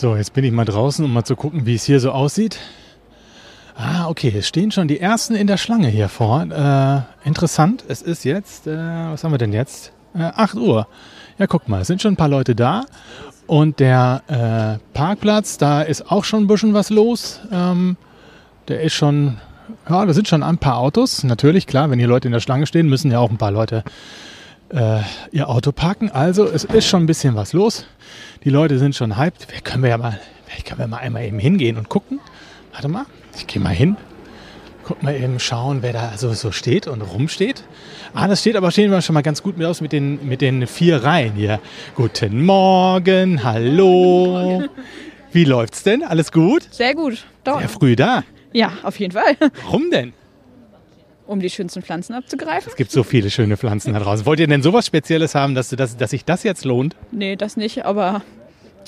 [0.00, 2.60] So, jetzt bin ich mal draußen, um mal zu gucken, wie es hier so aussieht.
[3.74, 6.42] Ah, okay, es stehen schon die ersten in der Schlange hier vor.
[6.42, 9.90] Äh, interessant, es ist jetzt, äh, was haben wir denn jetzt?
[10.14, 10.86] Äh, 8 Uhr.
[11.40, 12.84] Ja, guck mal, es sind schon ein paar Leute da.
[13.48, 17.40] Und der äh, Parkplatz, da ist auch schon ein bisschen was los.
[17.50, 17.96] Ähm,
[18.68, 19.38] der ist schon,
[19.90, 21.24] ja, da sind schon ein paar Autos.
[21.24, 23.82] Natürlich, klar, wenn hier Leute in der Schlange stehen, müssen ja auch ein paar Leute
[24.70, 25.00] äh,
[25.32, 26.10] ihr Auto parken.
[26.10, 27.86] Also es ist schon ein bisschen was los.
[28.44, 29.44] Die Leute sind schon hyped.
[29.48, 32.20] Vielleicht können wir ja mal, vielleicht können wir mal einmal eben hingehen und gucken.
[32.72, 33.96] Warte mal, ich gehe mal hin.
[34.84, 37.62] Guck mal eben schauen, wer da so, so steht und rumsteht.
[38.14, 40.40] Ah, das steht aber stehen wir schon mal ganz gut mit aus mit den, mit
[40.40, 41.60] den vier Reihen hier.
[41.94, 44.64] Guten Morgen, hallo.
[45.30, 46.02] Wie läuft's denn?
[46.02, 46.62] Alles gut?
[46.70, 47.26] Sehr gut.
[47.44, 47.58] Doch.
[47.58, 48.24] Sehr früh da.
[48.54, 49.36] Ja, auf jeden Fall.
[49.64, 50.14] Warum denn?
[51.28, 52.70] Um die schönsten Pflanzen abzugreifen?
[52.70, 54.24] Es gibt so viele schöne Pflanzen da draußen.
[54.24, 56.96] Wollt ihr denn sowas Spezielles haben, dass, du das, dass sich das jetzt lohnt?
[57.12, 58.22] Nee, das nicht, aber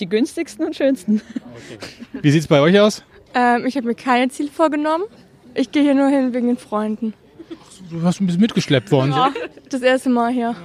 [0.00, 1.20] die günstigsten und schönsten.
[2.22, 3.04] Wie sieht's bei euch aus?
[3.34, 5.04] Ähm, ich habe mir keine Ziele vorgenommen.
[5.52, 7.12] Ich gehe hier nur hin wegen den Freunden.
[7.90, 9.10] Du hast ein bisschen mitgeschleppt worden.
[9.10, 9.34] Ja,
[9.68, 10.56] das erste Mal hier.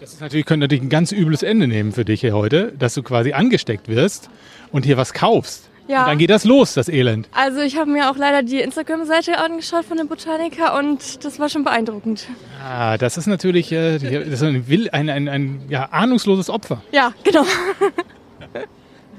[0.00, 2.94] Das ist natürlich, könnte natürlich ein ganz übles Ende nehmen für dich hier heute, dass
[2.94, 4.28] du quasi angesteckt wirst
[4.72, 5.67] und hier was kaufst.
[5.88, 6.02] Ja.
[6.02, 7.28] Und dann geht das los, das Elend.
[7.32, 11.48] Also ich habe mir auch leider die Instagram-Seite angeschaut von den Botaniker und das war
[11.48, 12.26] schon beeindruckend.
[12.62, 16.82] Ah, das ist natürlich äh, das ist ein, ein, ein, ein ja, ahnungsloses Opfer.
[16.92, 17.44] Ja, genau.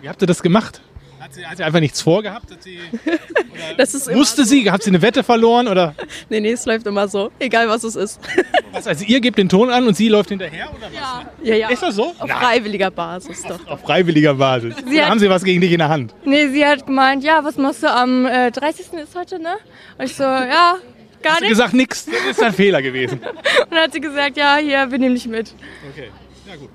[0.01, 0.81] Wie habt ihr das gemacht?
[1.29, 2.49] Hat sie, hat sie einfach nichts vorgehabt?
[2.49, 2.79] Hat sie,
[3.77, 4.71] Das ist immer wusste sie?
[4.71, 5.67] Hat sie eine Wette verloren?
[5.67, 5.93] Oder
[6.29, 7.31] Nee, nee, es läuft immer so.
[7.37, 8.19] Egal was es ist.
[8.71, 8.87] was?
[8.87, 10.69] Also ihr gebt den Ton an und sie läuft hinterher?
[10.75, 11.47] Oder was?
[11.47, 11.69] Ja, ja.
[11.69, 12.07] Ist das so?
[12.17, 12.37] Auf Nein.
[12.37, 13.59] freiwilliger Basis doch.
[13.67, 14.73] Auf freiwilliger Basis.
[14.89, 16.15] Sie hat- haben sie was gegen dich in der Hand?
[16.25, 18.93] Nee, sie hat gemeint, ja, was machst du am äh, 30.
[18.93, 19.57] ist heute, ne?
[19.99, 20.77] Und ich so, ja,
[21.21, 21.57] gar Hast nichts.
[21.57, 22.05] gesagt, nix?
[22.05, 23.19] Das ist ein Fehler gewesen.
[23.19, 25.53] Und dann hat sie gesagt, ja, hier, wir nehmen dich mit.
[25.91, 26.09] Okay,
[26.47, 26.69] ja gut.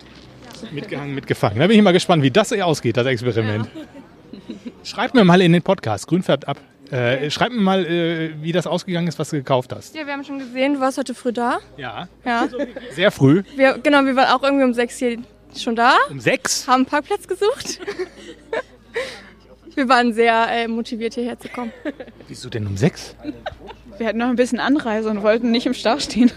[0.71, 1.59] Mitgehangen, mitgefangen.
[1.59, 3.69] Da bin ich mal gespannt, wie das ausgeht, das Experiment.
[4.85, 6.59] Schreib mir mal in den Podcast, grün färbt ab.
[6.91, 9.95] Äh, schreib mir mal, äh, wie das ausgegangen ist, was du gekauft hast.
[9.95, 11.61] Ja, wir haben schon gesehen, du warst heute früh da.
[11.79, 12.07] Ja.
[12.23, 12.47] Ja.
[12.95, 13.43] Sehr früh.
[13.57, 15.17] Wir, genau, wir waren auch irgendwie um sechs hier
[15.57, 15.97] schon da.
[16.11, 16.69] Um sechs?
[16.69, 17.81] Haben einen Parkplatz gesucht.
[19.75, 21.73] wir waren sehr äh, motiviert, hierher zu kommen.
[22.29, 23.17] Wieso denn um sechs?
[23.97, 26.31] Wir hatten noch ein bisschen Anreise und wollten nicht im Stau stehen.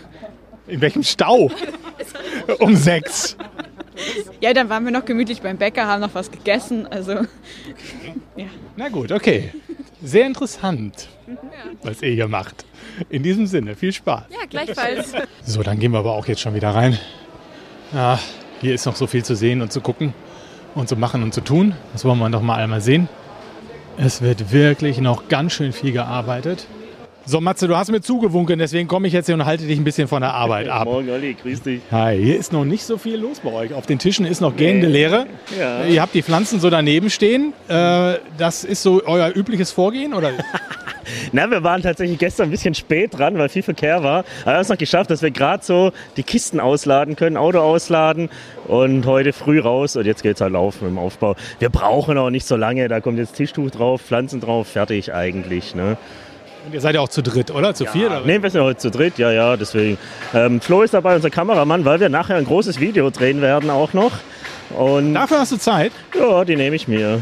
[0.68, 1.52] In welchem Stau?
[2.60, 3.36] um sechs.
[4.42, 6.88] Ja, dann waren wir noch gemütlich beim Bäcker, haben noch was gegessen.
[6.88, 7.14] Also,
[8.36, 8.46] ja.
[8.76, 9.52] Na gut, okay.
[10.04, 11.10] Sehr interessant,
[11.82, 12.66] was ihr hier macht.
[13.10, 14.26] In diesem Sinne, viel Spaß.
[14.30, 15.14] Ja, gleichfalls.
[15.44, 17.00] So, dann gehen wir aber auch jetzt schon wieder rein.
[17.94, 18.20] Ja,
[18.62, 20.14] hier ist noch so viel zu sehen und zu gucken
[20.76, 21.76] und zu machen und zu tun.
[21.94, 23.10] Das wollen wir doch mal einmal sehen.
[23.98, 26.68] Es wird wirklich noch ganz schön viel gearbeitet.
[27.30, 29.84] So, Matze, du hast mir zugewunken, deswegen komme ich jetzt hier und halte dich ein
[29.84, 30.86] bisschen von der Arbeit ab.
[30.86, 31.82] Morgen, Olli, grüß dich.
[31.92, 33.74] Hi, hier ist noch nicht so viel los bei euch.
[33.74, 34.94] Auf den Tischen ist noch gähnende Nee.
[34.94, 35.26] Leere.
[35.60, 35.84] Ja.
[35.84, 37.52] Ihr habt die Pflanzen so daneben stehen.
[37.68, 40.32] Äh, das ist so euer übliches Vorgehen, oder?
[41.34, 44.20] Na, wir waren tatsächlich gestern ein bisschen spät dran, weil viel Verkehr war.
[44.20, 47.60] Aber wir haben es noch geschafft, dass wir gerade so die Kisten ausladen können, Auto
[47.60, 48.30] ausladen
[48.68, 51.36] und heute früh raus und jetzt geht's halt laufen im Aufbau.
[51.60, 55.76] Wir brauchen auch nicht so lange, da kommt jetzt Tischtuch drauf, Pflanzen drauf, fertig eigentlich.
[55.76, 55.98] Ne?
[56.68, 57.74] Und ihr seid ja auch zu dritt, oder?
[57.74, 58.12] Zu viert?
[58.12, 58.22] Oder?
[58.26, 59.98] Nee, wir sind heute zu dritt, ja, ja, deswegen.
[60.34, 63.94] Ähm, Flo ist dabei, unser Kameramann, weil wir nachher ein großes Video drehen werden auch
[63.94, 64.12] noch.
[64.76, 65.92] Und Dafür hast du Zeit?
[66.18, 67.22] Ja, die nehme ich mir.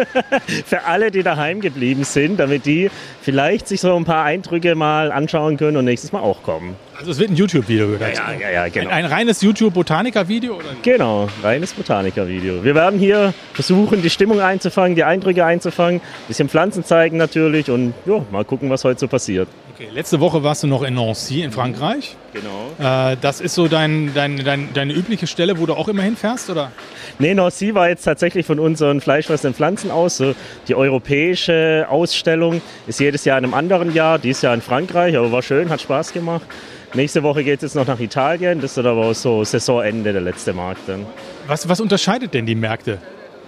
[0.66, 2.90] Für alle, die daheim geblieben sind, damit die
[3.20, 6.76] vielleicht sich so ein paar Eindrücke mal anschauen können und nächstes Mal auch kommen.
[6.98, 8.90] Also es wird ein YouTube-Video Ja, ja, ja, ja, genau.
[8.90, 10.56] Ein, ein reines YouTube-Botaniker-Video?
[10.56, 10.64] oder?
[10.82, 12.62] Genau, reines Botaniker-Video.
[12.64, 17.70] Wir werden hier versuchen, die Stimmung einzufangen, die Eindrücke einzufangen, ein bisschen Pflanzen zeigen natürlich
[17.70, 19.48] und ja, mal gucken, was heute so passiert.
[19.82, 22.16] Okay, letzte Woche warst du noch in Nancy in Frankreich.
[22.32, 22.70] Genau.
[22.78, 26.50] Äh, das ist so dein, dein, dein, deine übliche Stelle, wo du auch immer hinfährst,
[26.50, 26.70] oder?
[27.18, 30.18] Nee, Nancy war jetzt tatsächlich von unseren fleischfressenden Pflanzen aus.
[30.18, 30.36] So
[30.68, 34.20] die europäische Ausstellung ist jedes Jahr in einem anderen Jahr.
[34.20, 36.46] Dieses Jahr in Frankreich, aber war schön, hat Spaß gemacht.
[36.94, 38.60] Nächste Woche geht es jetzt noch nach Italien.
[38.60, 41.06] Das ist dann aber auch so Saisonende, der letzte Markt dann.
[41.48, 42.98] Was, was unterscheidet denn die Märkte?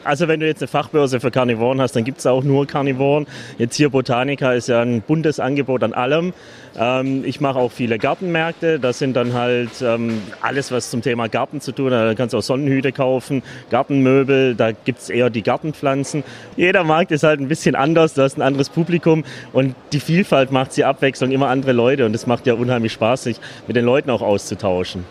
[0.05, 3.27] Also wenn du jetzt eine Fachbörse für Karnivoren hast, dann gibt es auch nur Karnivoren.
[3.59, 6.35] Jetzt hier Botanica ist ja ein buntes Angebot an allem.
[6.79, 8.79] Ähm, ich mache auch viele Gartenmärkte.
[8.79, 12.07] Das sind dann halt ähm, alles, was zum Thema Garten zu tun hat.
[12.07, 16.23] Da kannst du auch Sonnenhüte kaufen, Gartenmöbel, da gibt es eher die Gartenpflanzen.
[16.57, 20.53] Jeder Markt ist halt ein bisschen anders, du hast ein anderes Publikum und die Vielfalt
[20.53, 23.85] macht die Abwechslung immer andere Leute und es macht ja unheimlich Spaß, sich mit den
[23.85, 25.05] Leuten auch auszutauschen.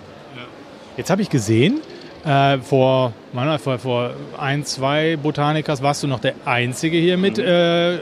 [0.97, 1.81] Jetzt habe ich gesehen,
[2.25, 7.37] äh, vor, Manuel, vor, vor ein, zwei Botanikers warst du noch der Einzige hier mit,
[7.37, 7.99] äh, äh,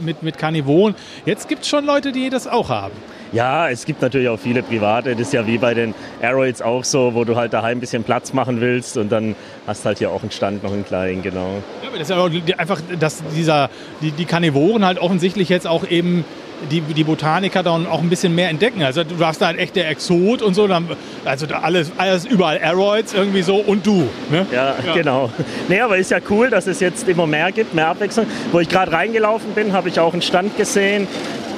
[0.00, 0.94] mit, mit Karnivoren.
[1.26, 2.94] Jetzt gibt es schon Leute, die das auch haben.
[3.30, 5.12] Ja, es gibt natürlich auch viele private.
[5.12, 8.02] Das ist ja wie bei den Aeroids auch so, wo du halt daheim ein bisschen
[8.02, 11.62] Platz machen willst und dann hast halt hier auch einen Stand noch einen kleinen, genau.
[11.82, 13.68] Ja, aber das ist ja einfach, dass dieser,
[14.00, 16.24] die, die Karnivoren halt offensichtlich jetzt auch eben
[16.70, 18.82] die, die Botaniker dann auch ein bisschen mehr entdecken.
[18.82, 20.66] Also du warst da halt echt der Exot und so.
[20.66, 20.88] Dann,
[21.24, 24.08] also da alles, alles überall Aeroids irgendwie so und du.
[24.30, 24.46] Ne?
[24.52, 25.30] Ja, genau.
[25.68, 28.26] Nee, aber ist ja cool, dass es jetzt immer mehr gibt, mehr Abwechslung.
[28.52, 31.06] Wo ich gerade reingelaufen bin, habe ich auch einen Stand gesehen,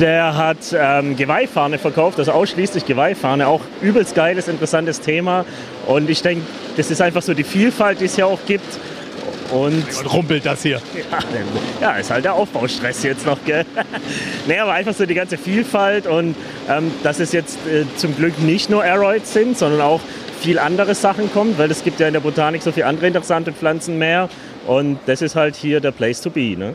[0.00, 3.46] der hat ähm, Geweihfahne verkauft, also ausschließlich Geweihfahne.
[3.46, 5.44] Auch übelst geiles, interessantes Thema.
[5.86, 8.78] Und ich denke, das ist einfach so die Vielfalt, die es hier auch gibt.
[9.50, 10.80] Und rumpelt das hier.
[11.80, 13.64] Ja, ist halt der Aufbaustress jetzt noch, gell?
[14.46, 16.36] nee, aber einfach so die ganze Vielfalt und
[16.68, 20.00] ähm, dass es jetzt äh, zum Glück nicht nur Aeroids sind, sondern auch
[20.40, 23.52] viel andere Sachen kommt, weil es gibt ja in der Botanik so viele andere interessante
[23.52, 24.28] Pflanzen mehr
[24.66, 26.56] und das ist halt hier der Place to be.
[26.56, 26.74] Ne?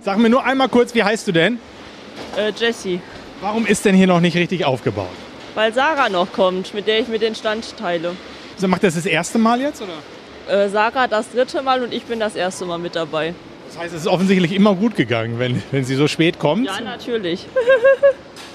[0.00, 1.58] Sag mir nur einmal kurz, wie heißt du denn?
[2.36, 3.00] Äh, Jessie.
[3.40, 5.06] Warum ist denn hier noch nicht richtig aufgebaut?
[5.54, 8.12] Weil Sarah noch kommt, mit der ich mir den Stand teile.
[8.58, 9.80] Also macht das das erste Mal jetzt?
[9.80, 10.64] Oder?
[10.64, 13.32] Äh, Sarah das dritte Mal und ich bin das erste Mal mit dabei.
[13.68, 16.66] Das heißt, es ist offensichtlich immer gut gegangen, wenn, wenn sie so spät kommt.
[16.66, 17.46] Ja, natürlich.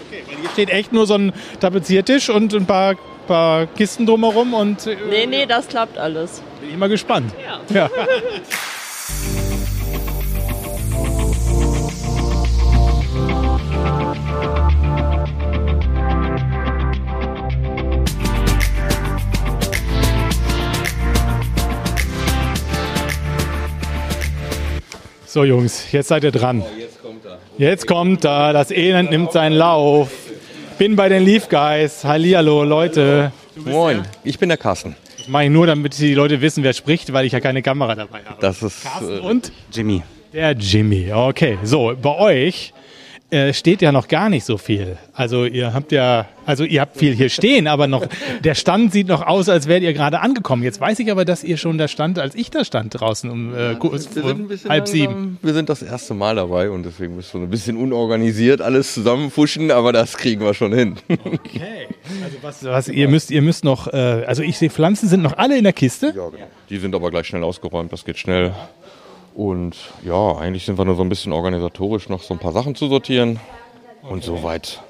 [0.09, 2.95] Hier steht echt nur so ein Tapeziertisch und ein paar,
[3.27, 6.41] paar Kisten drumherum und äh, nee, nee, das klappt alles.
[6.59, 7.33] bin ich mal gespannt.
[7.41, 7.61] Ja.
[7.73, 7.89] Ja.
[25.33, 26.61] So Jungs, jetzt seid ihr dran.
[27.57, 30.11] Jetzt kommt er, das Elend nimmt seinen Lauf.
[30.77, 32.03] Bin bei den Leaf Guys.
[32.03, 33.31] Hallihallo, Leute.
[33.55, 34.95] Moin, ich bin der Carsten.
[35.17, 37.95] Das mache ich nur, damit die Leute wissen, wer spricht, weil ich ja keine Kamera
[37.95, 38.39] dabei habe.
[38.41, 39.51] Das ist Carsten äh, und?
[39.71, 40.03] Jimmy.
[40.33, 41.57] Der Jimmy, okay.
[41.63, 42.71] So, bei euch
[43.33, 44.97] äh, steht ja noch gar nicht so viel.
[45.13, 48.05] Also ihr habt ja, also ihr habt viel hier stehen, aber noch,
[48.43, 50.61] der Stand sieht noch aus, als wärt ihr gerade angekommen.
[50.61, 53.55] Jetzt weiß ich aber, dass ihr schon da stand, als ich da stand draußen um
[53.55, 54.35] äh, kurz vor
[54.69, 55.39] halb sieben.
[55.41, 59.71] Wir sind das erste Mal dabei und deswegen müssen wir ein bisschen unorganisiert alles zusammenfuschen,
[59.71, 60.95] aber das kriegen wir schon hin.
[61.09, 61.87] Okay.
[62.23, 65.37] Also was, was ihr müsst, ihr müsst noch, äh, also ich sehe Pflanzen sind noch
[65.37, 66.13] alle in der Kiste.
[66.15, 66.47] Ja, genau.
[66.69, 68.53] Die sind aber gleich schnell ausgeräumt, das geht schnell.
[69.35, 72.75] Und ja, eigentlich sind wir nur so ein bisschen organisatorisch noch so ein paar Sachen
[72.75, 73.39] zu sortieren.
[74.07, 74.81] Und soweit,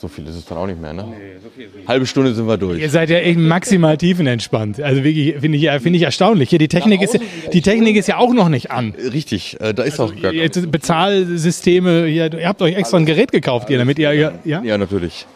[0.00, 1.06] so viel ist es dann auch nicht mehr, ne?
[1.88, 2.78] Halbe Stunde sind wir durch.
[2.80, 4.80] Ihr seid ja echt maximal tiefenentspannt.
[4.80, 6.50] Also wirklich, finde ich, finde ich erstaunlich.
[6.50, 7.20] Hier die Technik ist, ja-
[7.52, 8.94] die Technik ist ja auch noch nicht an.
[9.12, 13.68] Richtig, äh, da ist auch gar Bezahlsysteme, hier, ihr habt euch extra ein Gerät gekauft,
[13.68, 14.12] hier, damit ihr,
[14.44, 14.62] ja?
[14.62, 15.26] Ja, natürlich.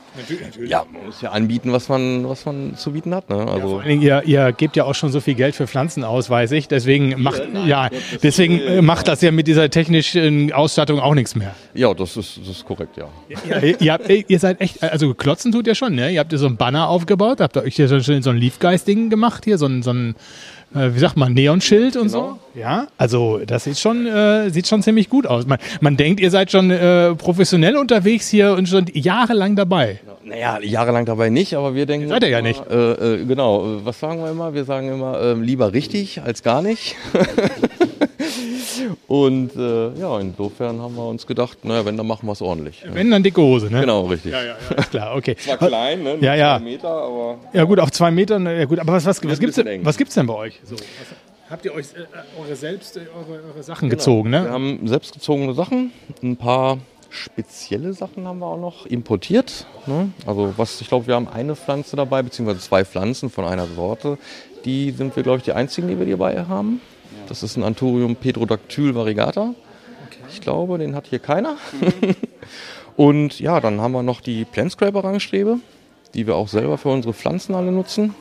[0.66, 3.28] Ja, man muss ja anbieten, was man, was man zu bieten hat.
[3.28, 3.36] Ne?
[3.36, 6.04] Also, Vor allen Dingen, Ihr, ihr gebt ja auch schon so viel Geld für Pflanzen
[6.04, 6.68] aus, weiß ich.
[6.68, 7.88] Deswegen macht, ja,
[8.22, 11.54] deswegen äh, macht das ja mit dieser technischen Ausstattung auch nichts mehr.
[11.74, 13.08] ja, das ist, das ist korrekt, ja.
[13.48, 16.10] Ja, ihr, ihr, habt, ihr seid echt, also klotzen tut ihr schon, ne?
[16.10, 19.10] Ihr habt ja so ein Banner aufgebaut, habt ihr euch hier so so ein Leafgeist-Ding
[19.10, 20.14] gemacht, hier so ein, so ein
[20.74, 22.38] wie sagt man, Neonschild und so.
[22.54, 25.46] Ja, also das sieht schon, äh, sieht schon ziemlich gut aus.
[25.46, 30.00] Man, man denkt, ihr seid schon äh, professionell unterwegs hier und schon jahrelang dabei.
[30.24, 32.08] Naja, jahrelang dabei nicht, aber wir denken.
[32.08, 32.62] Seid ihr ja nicht.
[32.70, 34.54] Äh, äh, genau, äh, was sagen wir immer?
[34.54, 36.96] Wir sagen immer, ähm, lieber richtig als gar nicht.
[39.08, 42.84] Und äh, ja, insofern haben wir uns gedacht, naja, wenn, dann machen wir es ordentlich.
[42.86, 43.80] Wenn, dann dicke Hose, ne?
[43.80, 44.32] Genau, richtig.
[44.32, 45.36] Ja, ja, ja, ist klar, okay.
[45.36, 46.16] Zwar klein, ne?
[46.20, 46.58] Ja, ja.
[46.58, 47.38] zwei Meter, aber.
[47.52, 49.84] Ja gut, auf zwei Metern, ja gut, aber was, was, was, gibt's, denn, eng.
[49.84, 50.60] was gibt's denn bei euch?
[50.64, 50.84] So, was,
[51.50, 53.98] habt ihr euch äh, eure selbst, äh, eure, eure Sachen Genau.
[53.98, 54.44] gezogen, ne?
[54.44, 56.78] Wir haben selbstgezogene Sachen, ein paar
[57.14, 59.66] spezielle Sachen haben wir auch noch importiert.
[59.86, 60.10] Ne?
[60.26, 64.18] Also was, ich glaube, wir haben eine Pflanze dabei, beziehungsweise zwei Pflanzen von einer Sorte.
[64.64, 66.80] Die sind wir, glaube ich, die einzigen, die wir dabei haben.
[67.28, 69.54] Das ist ein Anthurium pedrodactyl variegata.
[70.30, 71.56] Ich glaube, den hat hier keiner.
[72.96, 75.58] Und ja, dann haben wir noch die Planscraper-Rangstrebe,
[76.14, 78.14] die wir auch selber für unsere Pflanzen alle nutzen.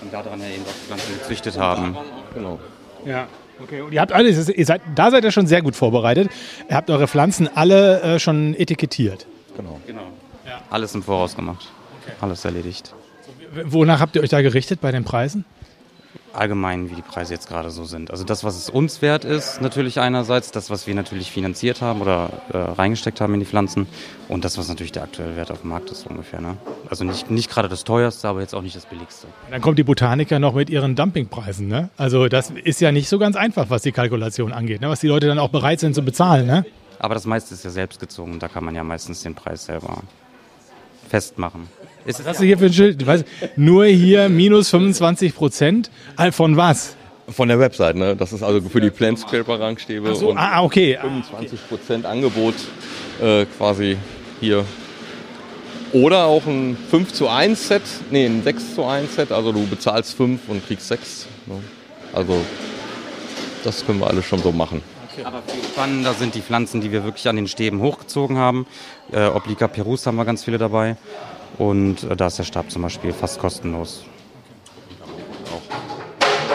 [0.00, 1.96] Und daran ja eben auch Pflanzen gezüchtet haben.
[2.34, 2.58] Genau.
[3.04, 3.26] Ja.
[3.62, 6.30] Okay, und ihr habt alles, ihr seid, da seid ihr schon sehr gut vorbereitet.
[6.68, 9.26] Ihr habt eure Pflanzen alle äh, schon etikettiert.
[9.56, 9.80] Genau.
[9.86, 10.06] Genau.
[10.70, 11.70] Alles im Voraus gemacht.
[12.20, 12.94] Alles erledigt.
[13.64, 15.44] Wonach habt ihr euch da gerichtet bei den Preisen?
[16.32, 18.10] Allgemein, wie die Preise jetzt gerade so sind.
[18.10, 22.00] Also das, was es uns wert ist, natürlich einerseits, das, was wir natürlich finanziert haben
[22.00, 23.86] oder äh, reingesteckt haben in die Pflanzen
[24.28, 26.40] und das, was natürlich der aktuelle Wert auf dem Markt ist ungefähr.
[26.40, 26.56] Ne?
[26.88, 29.26] Also nicht, nicht gerade das teuerste, aber jetzt auch nicht das billigste.
[29.50, 31.68] Dann kommt die Botaniker noch mit ihren Dumpingpreisen.
[31.68, 31.90] Ne?
[31.98, 34.88] Also das ist ja nicht so ganz einfach, was die Kalkulation angeht, ne?
[34.88, 36.46] was die Leute dann auch bereit sind zu bezahlen.
[36.46, 36.64] Ne?
[36.98, 38.38] Aber das meiste ist ja selbst gezogen.
[38.38, 40.02] Da kann man ja meistens den Preis selber
[41.10, 41.68] festmachen.
[42.04, 43.00] Ist Was hast du hier für ein Schild?
[43.00, 43.24] Ich weiß,
[43.56, 45.90] nur hier minus 25 Prozent.
[46.18, 46.96] Äh, Von was?
[47.28, 48.16] Von der Website, ne?
[48.16, 50.98] Das ist also für die Planscraper-Rangstäbe Ach so, und ah, okay.
[50.98, 52.54] 25% Angebot
[53.20, 53.96] äh, quasi
[54.40, 54.64] hier.
[55.92, 59.66] Oder auch ein 5 zu 1 Set, nee, ein 6 zu 1 Set, also du
[59.66, 61.26] bezahlst 5 und kriegst 6.
[61.46, 61.60] Ne?
[62.12, 62.40] Also
[63.62, 64.82] das können wir alles schon so machen.
[65.24, 68.66] Aber viel spannender sind die Pflanzen, die wir wirklich an den Stäben hochgezogen haben.
[69.12, 70.96] Äh, Obliga Perus haben wir ganz viele dabei.
[71.62, 74.02] Und äh, da ist der Stab zum Beispiel fast kostenlos.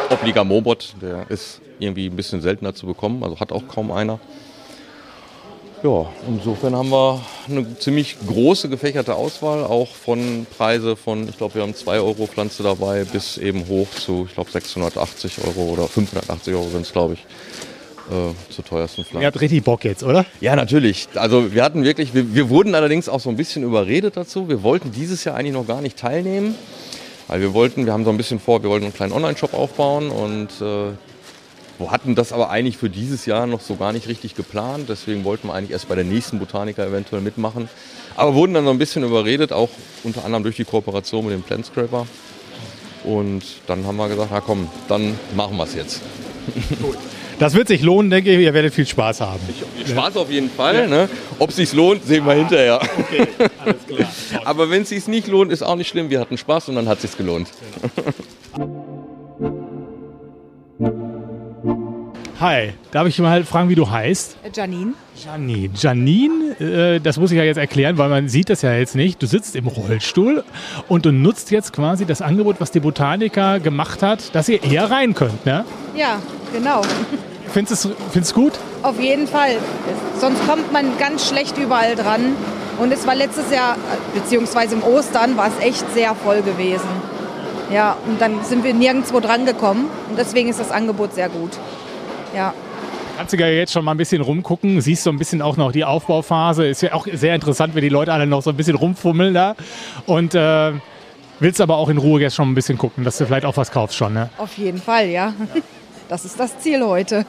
[0.09, 4.19] Obliga Mobot, der ist irgendwie ein bisschen seltener zu bekommen, also hat auch kaum einer.
[5.81, 11.55] Ja, insofern haben wir eine ziemlich große gefächerte Auswahl, auch von Preise von, ich glaube,
[11.55, 15.87] wir haben 2 Euro Pflanze dabei, bis eben hoch zu, ich glaube, 680 Euro oder
[15.87, 17.25] 580 Euro sind es, glaube ich,
[18.09, 19.23] äh, zur teuersten Pflanze.
[19.23, 20.25] Ihr habt richtig Bock jetzt, oder?
[20.39, 21.07] Ja, natürlich.
[21.15, 24.47] Also wir hatten wirklich, wir, wir wurden allerdings auch so ein bisschen überredet dazu.
[24.47, 26.55] Wir wollten dieses Jahr eigentlich noch gar nicht teilnehmen,
[27.27, 30.09] weil wir wollten, wir haben so ein bisschen vor, wir wollten einen kleinen Online-Shop aufbauen
[30.09, 30.93] und äh,
[31.79, 34.89] wir hatten das aber eigentlich für dieses Jahr noch so gar nicht richtig geplant.
[34.89, 37.69] Deswegen wollten wir eigentlich erst bei der nächsten Botaniker eventuell mitmachen.
[38.15, 39.69] Aber wurden dann so ein bisschen überredet, auch
[40.03, 42.07] unter anderem durch die Kooperation mit dem Plant Scraper.
[43.03, 46.01] Und dann haben wir gesagt, na komm, dann machen wir es jetzt.
[47.39, 48.39] Das wird sich lohnen, denke ich.
[48.39, 49.39] Ihr werdet viel Spaß haben.
[49.87, 50.87] Spaß auf jeden Fall.
[50.87, 51.07] Ne?
[51.37, 52.81] Ob es sich lohnt, sehen wir hinterher.
[54.45, 56.09] Aber wenn es sich nicht lohnt, ist auch nicht schlimm.
[56.09, 57.47] Wir hatten Spaß und dann hat es sich gelohnt.
[62.39, 64.37] Hi, darf ich mal fragen, wie du heißt?
[64.53, 64.93] Janine.
[65.25, 65.71] Janine.
[65.73, 69.19] Janine, äh, das muss ich ja jetzt erklären, weil man sieht das ja jetzt nicht.
[69.23, 70.43] Du sitzt im Rollstuhl
[70.87, 74.91] und du nutzt jetzt quasi das Angebot, was die Botaniker gemacht hat, dass ihr eher
[74.91, 75.65] rein könnt, ne?
[75.95, 76.19] Ja,
[76.53, 76.83] genau.
[77.51, 78.53] Findest du es gut?
[78.83, 79.57] Auf jeden Fall.
[80.19, 82.35] Sonst kommt man ganz schlecht überall dran.
[82.77, 83.77] Und es war letztes Jahr,
[84.13, 86.87] beziehungsweise im Ostern, war es echt sehr voll gewesen.
[87.73, 89.89] Ja, und dann sind wir nirgendwo dran gekommen.
[90.07, 91.49] Und deswegen ist das Angebot sehr gut.
[92.37, 92.53] Ja.
[93.17, 95.71] Kannst du ja jetzt schon mal ein bisschen rumgucken, siehst so ein bisschen auch noch
[95.71, 96.67] die Aufbauphase.
[96.67, 99.55] Ist ja auch sehr interessant, wenn die Leute alle noch so ein bisschen rumfummeln da.
[100.05, 100.73] Und äh,
[101.39, 103.71] willst aber auch in Ruhe jetzt schon ein bisschen gucken, dass du vielleicht auch was
[103.71, 104.29] kaufst schon, ne?
[104.37, 105.33] Auf jeden Fall, ja.
[106.09, 107.25] Das ist das Ziel heute.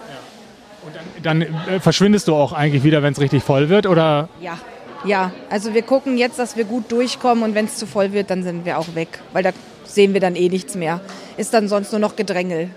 [1.25, 4.29] Dann äh, verschwindest du auch eigentlich wieder, wenn es richtig voll wird, oder?
[4.41, 4.57] Ja.
[5.05, 8.31] Ja, also wir gucken jetzt, dass wir gut durchkommen und wenn es zu voll wird,
[8.31, 9.51] dann sind wir auch weg, weil da
[9.85, 11.01] sehen wir dann eh nichts mehr.
[11.37, 12.71] Ist dann sonst nur noch Gedrängel.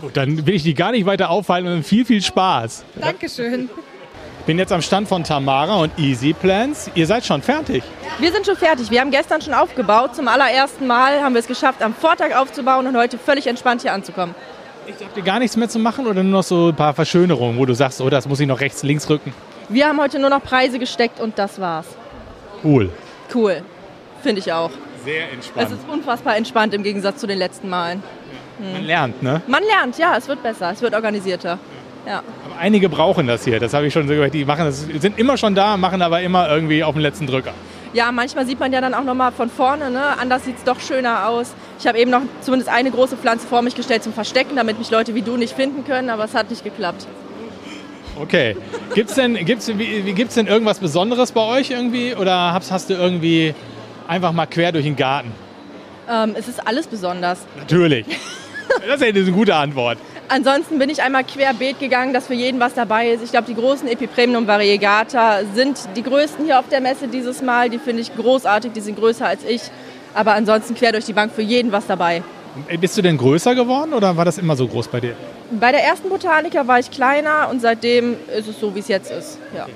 [0.00, 2.84] Gut, dann will ich die gar nicht weiter aufhalten und viel, viel Spaß.
[3.00, 3.68] Dankeschön.
[4.46, 6.90] Bin jetzt am Stand von Tamara und Easy Plans.
[6.94, 7.82] Ihr seid schon fertig.
[8.18, 8.90] Wir sind schon fertig.
[8.90, 10.14] Wir haben gestern schon aufgebaut.
[10.16, 13.92] Zum allerersten Mal haben wir es geschafft, am Vortag aufzubauen und heute völlig entspannt hier
[13.92, 14.34] anzukommen.
[15.04, 17.66] Habt ihr gar nichts mehr zu machen oder nur noch so ein paar Verschönerungen, wo
[17.66, 19.32] du sagst, oh, das muss ich noch rechts, links rücken?
[19.68, 21.86] Wir haben heute nur noch Preise gesteckt und das war's.
[22.64, 22.90] Cool.
[23.32, 23.62] Cool.
[24.22, 24.70] Finde ich auch.
[25.04, 25.70] Sehr Es entspannt.
[25.72, 27.98] ist unfassbar entspannt im Gegensatz zu den letzten Malen.
[27.98, 28.39] Hm.
[28.60, 29.42] Man lernt, ne?
[29.46, 31.58] Man lernt, ja, es wird besser, es wird organisierter.
[32.06, 32.22] Ja.
[32.46, 34.34] Aber einige brauchen das hier, das habe ich schon so gehört.
[34.34, 37.52] Die machen das, sind immer schon da, machen aber immer irgendwie auf den letzten Drücker.
[37.92, 40.18] ja, manchmal sieht man ja dann auch nochmal von vorne, ne?
[40.18, 41.52] anders sieht es doch schöner aus.
[41.78, 44.90] Ich habe eben noch zumindest eine große Pflanze vor mich gestellt zum Verstecken, damit mich
[44.90, 47.06] Leute wie du nicht finden können, aber es hat nicht geklappt.
[48.20, 48.56] Okay.
[48.94, 52.14] Gibt's denn, gibt's, wie, wie, gibt's denn irgendwas Besonderes bei euch irgendwie?
[52.14, 53.54] Oder hast, hast du irgendwie
[54.06, 55.32] einfach mal quer durch den Garten?
[56.08, 57.46] Ähm, es ist alles besonders.
[57.58, 58.06] Natürlich.
[58.86, 59.98] Das ist eine gute Antwort.
[60.28, 63.24] Ansonsten bin ich einmal querbeet gegangen, dass für jeden was dabei ist.
[63.24, 67.68] Ich glaube, die großen Epipremnum variegata sind die größten hier auf der Messe dieses Mal.
[67.68, 69.62] Die finde ich großartig, die sind größer als ich.
[70.14, 72.22] Aber ansonsten quer durch die Bank für jeden was dabei.
[72.80, 75.14] Bist du denn größer geworden oder war das immer so groß bei dir?
[75.52, 79.10] Bei der ersten Botaniker war ich kleiner und seitdem ist es so, wie es jetzt
[79.10, 79.38] ist.
[79.56, 79.66] Ja.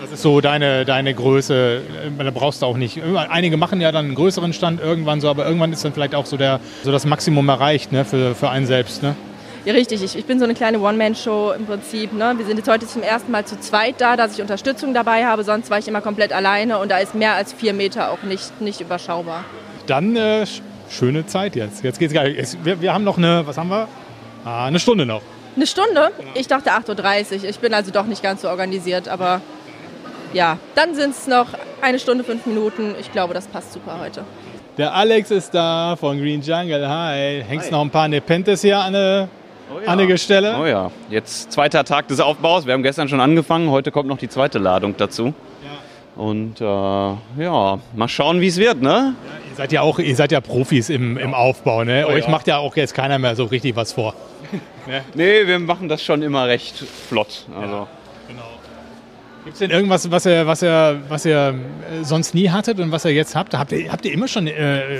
[0.00, 1.82] Das ist so deine, deine Größe.
[2.18, 3.00] Da brauchst du auch nicht.
[3.30, 6.26] Einige machen ja dann einen größeren Stand irgendwann so, aber irgendwann ist dann vielleicht auch
[6.26, 9.02] so, der, so das Maximum erreicht ne, für, für einen selbst.
[9.02, 9.16] Ne?
[9.64, 10.02] Ja, richtig.
[10.04, 12.12] Ich, ich bin so eine kleine One-Man-Show im Prinzip.
[12.12, 12.34] Ne?
[12.36, 15.42] Wir sind jetzt heute zum ersten Mal zu zweit da, dass ich Unterstützung dabei habe.
[15.44, 18.60] Sonst war ich immer komplett alleine und da ist mehr als vier Meter auch nicht,
[18.60, 19.44] nicht überschaubar.
[19.86, 21.82] Dann äh, sch- schöne Zeit jetzt.
[21.82, 22.34] Jetzt geht's geil.
[22.36, 23.88] Jetzt, wir, wir haben noch eine, was haben wir?
[24.44, 25.22] Ah, eine Stunde noch.
[25.56, 26.12] Eine Stunde?
[26.34, 27.44] Ich dachte 8.30 Uhr.
[27.48, 29.40] Ich bin also doch nicht ganz so organisiert, aber
[30.32, 31.48] ja, dann sind es noch
[31.80, 32.94] eine Stunde, fünf Minuten.
[33.00, 34.24] Ich glaube, das passt super heute.
[34.76, 36.88] Der Alex ist da von Green Jungle.
[36.88, 37.42] Hi.
[37.46, 39.28] Hängst noch ein paar Nepentes hier an eine,
[39.84, 40.56] an eine Gestelle?
[40.60, 42.64] Oh ja, jetzt zweiter Tag des Aufbaus.
[42.66, 43.70] Wir haben gestern schon angefangen.
[43.70, 45.34] Heute kommt noch die zweite Ladung dazu.
[46.14, 49.14] Und äh, ja, mal schauen, wie es wird, ne?
[49.50, 52.06] Ihr seid ja auch, ihr seid ja Profis im, im Aufbau, ne?
[52.08, 52.30] Oh, Euch ja.
[52.30, 54.14] macht ja auch jetzt keiner mehr so richtig was vor.
[55.12, 57.44] Nee, wir machen das schon immer recht flott.
[57.54, 57.86] Also.
[59.44, 61.54] Gibt es denn irgendwas, was ihr, was ihr, was ihr
[62.00, 63.54] äh, sonst nie hattet und was ihr jetzt habt?
[63.56, 64.98] Habt ihr, habt ihr immer schon äh,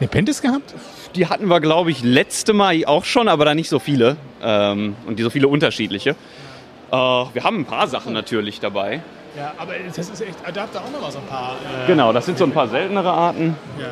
[0.00, 0.74] Nepentes gehabt?
[1.14, 4.16] Die hatten wir, glaube ich, letzte Mal auch schon, aber da nicht so viele.
[4.42, 6.10] Ähm, und die so viele unterschiedliche.
[6.10, 9.00] Äh, wir haben ein paar Sachen natürlich dabei.
[9.36, 11.52] Ja, aber das ist echt, da habt ihr auch noch mal so ein paar.
[11.52, 13.56] Äh, Genau, das sind so ein paar seltenere Arten.
[13.78, 13.86] Ja.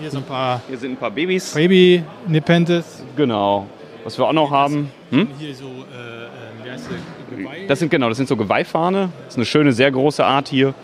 [0.00, 1.52] Hier so ein paar Hier sind ein paar Babys.
[1.52, 3.04] Baby Nepentes.
[3.16, 3.66] Genau.
[4.04, 4.90] Was wir auch noch haben.
[5.10, 5.28] Hm?
[5.38, 6.96] Hier so, äh, äh, wie heißt der?
[7.68, 9.10] Das sind genau, das sind so Geweihfahne.
[9.24, 10.74] Das ist eine schöne, sehr große Art hier.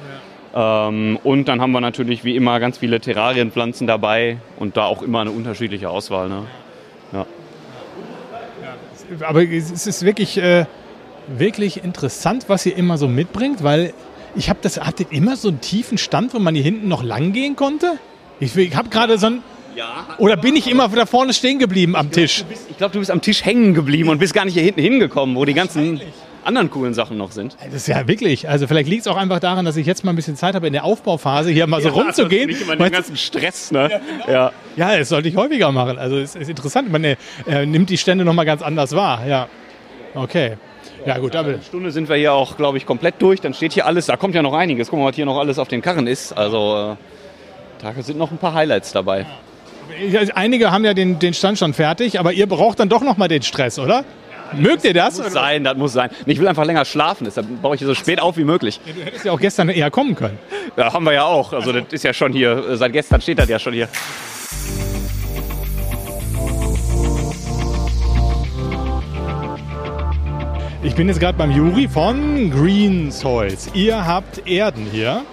[0.55, 5.03] Ähm, und dann haben wir natürlich wie immer ganz viele Terrarienpflanzen dabei und da auch
[5.03, 6.28] immer eine unterschiedliche Auswahl.
[6.28, 6.44] Ne?
[7.12, 7.26] Ja.
[9.26, 10.66] Aber es ist wirklich, äh,
[11.28, 13.92] wirklich interessant, was ihr immer so mitbringt, weil
[14.36, 17.03] ich habe das, habt ihr immer so einen tiefen Stand, wo man hier hinten noch
[17.03, 17.99] lang gehen konnte?
[18.40, 19.42] Ich, ich habe gerade so ein.
[20.18, 22.44] Oder bin ich immer da vorne stehen geblieben am Tisch?
[22.68, 25.36] Ich glaube, du bist am Tisch hängen geblieben und bist gar nicht hier hinten hingekommen,
[25.36, 26.01] wo die ganzen
[26.49, 27.57] anderen coolen Sachen noch sind.
[27.64, 28.49] Das ist ja wirklich.
[28.49, 30.66] Also vielleicht liegt es auch einfach daran, dass ich jetzt mal ein bisschen Zeit habe
[30.66, 32.49] in der Aufbauphase hier mal so Ja, rumzugehen.
[32.49, 34.01] Nicht immer den ganzen Stress, ne?
[34.26, 35.99] Ja, Ja, das sollte ich häufiger machen.
[35.99, 36.90] Also es ist interessant.
[36.90, 37.16] Man äh,
[37.66, 39.24] nimmt die Stände nochmal ganz anders wahr.
[39.26, 39.46] Ja.
[40.14, 40.57] Okay.
[41.07, 43.40] Ja gut, aber Eine Stunde sind wir hier auch, glaube ich, komplett durch.
[43.40, 44.88] Dann steht hier alles, da kommt ja noch einiges.
[44.90, 46.32] Guck mal, was hier noch alles auf den Karren ist.
[46.32, 46.96] Also
[47.80, 49.26] äh, da sind noch ein paar Highlights dabei.
[50.16, 53.28] Also einige haben ja den, den Stand schon fertig, aber ihr braucht dann doch nochmal
[53.28, 54.05] den Stress, oder?
[54.55, 55.16] Mögt ihr das?
[55.16, 56.11] Das muss sein, das muss sein.
[56.26, 58.80] Ich will einfach länger schlafen, deshalb baue ich hier so spät auf wie möglich.
[58.84, 60.38] Du hättest ja auch gestern eher kommen können.
[60.76, 61.53] Ja, haben wir ja auch.
[61.53, 63.88] Also das ist ja schon hier, seit gestern steht das ja schon hier.
[70.82, 73.68] Ich bin jetzt gerade beim Juri von Green Soils.
[73.74, 75.24] Ihr habt Erden hier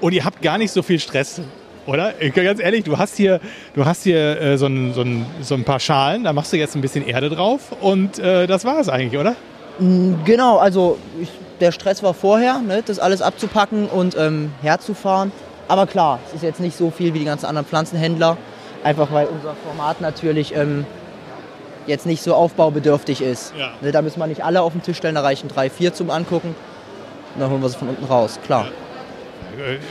[0.00, 1.42] und ihr habt gar nicht so viel Stress,
[1.86, 2.12] oder?
[2.34, 3.40] Ganz ehrlich, du hast hier,
[3.74, 6.56] du hast hier äh, so, ein, so, ein, so ein paar Schalen, da machst du
[6.56, 9.34] jetzt ein bisschen Erde drauf und äh, das war es eigentlich, oder?
[9.78, 11.30] Mm, Genau, also ich,
[11.60, 15.32] der Stress war vorher, ne, das alles abzupacken und ähm, herzufahren.
[15.68, 18.36] Aber klar, es ist jetzt nicht so viel wie die ganzen anderen Pflanzenhändler,
[18.84, 20.84] einfach weil unser Format natürlich ähm,
[21.86, 23.54] jetzt nicht so aufbaubedürftig ist.
[23.58, 23.70] Ja.
[23.80, 26.10] Ne, da müssen wir nicht alle auf den Tisch stellen, da reichen drei, vier zum
[26.10, 26.54] Angucken.
[27.34, 28.66] Und dann holen wir sie von unten raus, klar.
[28.66, 28.70] Äh,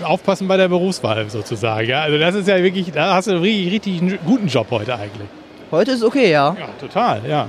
[0.04, 1.88] Aufpassen bei der Berufswahl sozusagen.
[1.88, 2.02] Ja?
[2.02, 5.28] Also das ist ja wirklich, da hast du richtig, richtig einen guten Job heute eigentlich.
[5.72, 6.56] Heute ist okay, ja.
[6.60, 7.48] Ja, total, ja.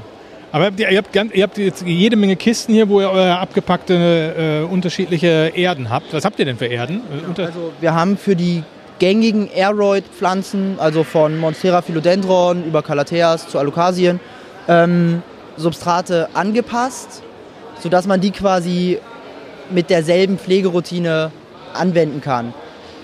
[0.52, 4.62] Aber ihr, habt, ganz- ihr habt jetzt jede Menge Kisten hier, wo ihr euer abgepackte
[4.68, 6.12] äh, unterschiedliche Erden habt.
[6.12, 6.96] Was habt ihr denn für Erden?
[6.98, 8.62] Äh, unter- Also wir haben für die
[8.98, 14.20] gängigen Aeroid-Pflanzen, also von Monstera philodendron über Calatheas zu Alokasien,
[14.68, 15.22] ähm,
[15.56, 17.22] Substrate angepasst,
[17.80, 18.98] sodass man die quasi
[19.70, 21.30] mit derselben Pflegeroutine
[21.74, 22.54] anwenden kann.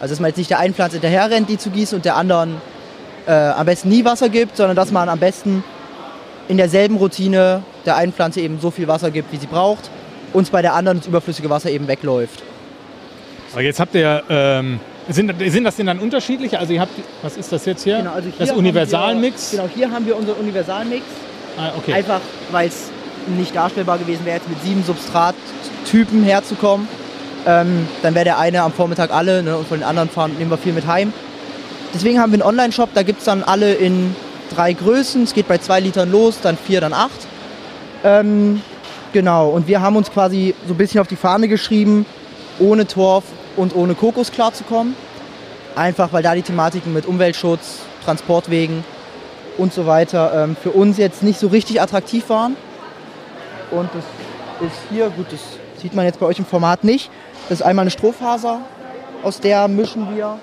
[0.00, 2.16] Also dass man jetzt nicht der einen Pflanze hinterher rennt, die zu gießen und der
[2.16, 2.60] anderen
[3.26, 5.64] äh, am besten nie Wasser gibt, sondern dass man am besten
[6.48, 9.90] in derselben Routine der einen Pflanze eben so viel Wasser gibt, wie sie braucht,
[10.32, 12.42] und bei der anderen das überflüssige Wasser eben wegläuft.
[13.52, 16.58] Aber jetzt habt ihr, ähm, sind, sind das denn dann unterschiedliche?
[16.58, 16.92] Also ihr habt,
[17.22, 17.98] was ist das jetzt hier?
[17.98, 19.52] Genau, also hier das Universalmix?
[19.52, 21.02] Genau, hier haben wir unseren Universalmix.
[21.56, 21.94] Ah, okay.
[21.94, 22.90] Einfach, weil es
[23.26, 26.86] nicht darstellbar gewesen wäre, jetzt mit sieben Substrattypen herzukommen.
[27.48, 30.50] Ähm, dann wäre der eine am Vormittag alle ne, und von den anderen fahren, nehmen
[30.50, 31.14] wir viel mit heim.
[31.94, 34.14] Deswegen haben wir einen Online-Shop, da gibt es dann alle in
[34.54, 35.22] drei Größen.
[35.22, 37.26] Es geht bei zwei Litern los, dann vier, dann acht.
[38.04, 38.60] Ähm,
[39.14, 42.04] genau, und wir haben uns quasi so ein bisschen auf die Fahne geschrieben,
[42.58, 43.24] ohne Torf
[43.56, 44.94] und ohne Kokos klarzukommen.
[45.74, 48.84] Einfach weil da die Thematiken mit Umweltschutz, Transportwegen
[49.56, 52.56] und so weiter ähm, für uns jetzt nicht so richtig attraktiv waren.
[53.70, 54.04] Und das
[54.68, 55.40] ist hier, gut, das
[55.80, 57.10] sieht man jetzt bei euch im Format nicht.
[57.48, 58.60] Das ist einmal eine Strohfaser,
[59.22, 60.38] aus der mischen wir.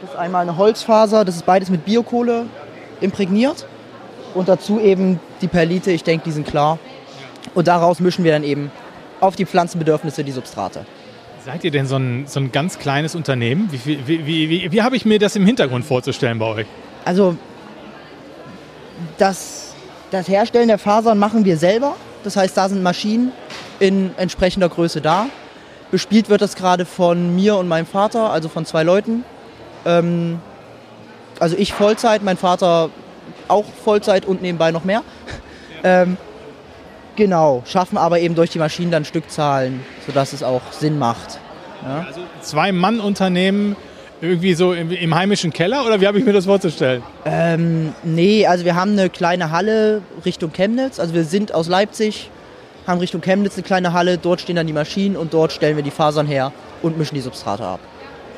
[0.00, 2.46] Das ist einmal eine Holzfaser, das ist beides mit Biokohle
[3.00, 3.66] imprägniert.
[4.34, 6.78] Und dazu eben die Perlite, ich denke, die sind klar.
[7.54, 8.70] Und daraus mischen wir dann eben
[9.20, 10.84] auf die Pflanzenbedürfnisse die Substrate.
[11.44, 13.68] Seid ihr denn so ein, so ein ganz kleines Unternehmen?
[13.70, 16.66] Wie, wie, wie, wie habe ich mir das im Hintergrund vorzustellen bei euch?
[17.04, 17.36] Also
[19.16, 19.74] das,
[20.10, 21.96] das Herstellen der Fasern machen wir selber.
[22.24, 23.32] Das heißt, da sind Maschinen
[23.78, 25.26] in entsprechender Größe da.
[25.90, 29.24] Bespielt wird das gerade von mir und meinem Vater, also von zwei Leuten.
[29.86, 30.40] Ähm,
[31.40, 32.90] also ich Vollzeit, mein Vater
[33.48, 35.02] auch Vollzeit und nebenbei noch mehr.
[35.84, 36.16] Ähm,
[37.14, 41.38] genau, schaffen aber eben durch die Maschinen dann Stückzahlen, sodass es auch Sinn macht.
[41.84, 42.06] Ja?
[42.40, 43.76] Zwei-Mann-Unternehmen
[44.20, 47.02] Irgendwie so im, im heimischen Keller oder wie habe ich mir das vorzustellen?
[47.24, 50.98] Ähm, nee, also wir haben eine kleine Halle Richtung Chemnitz.
[50.98, 52.30] Also wir sind aus Leipzig,
[52.88, 54.18] haben Richtung Chemnitz eine kleine Halle.
[54.18, 57.20] Dort stehen dann die Maschinen und dort stellen wir die Fasern her und mischen die
[57.20, 57.80] Substrate ab.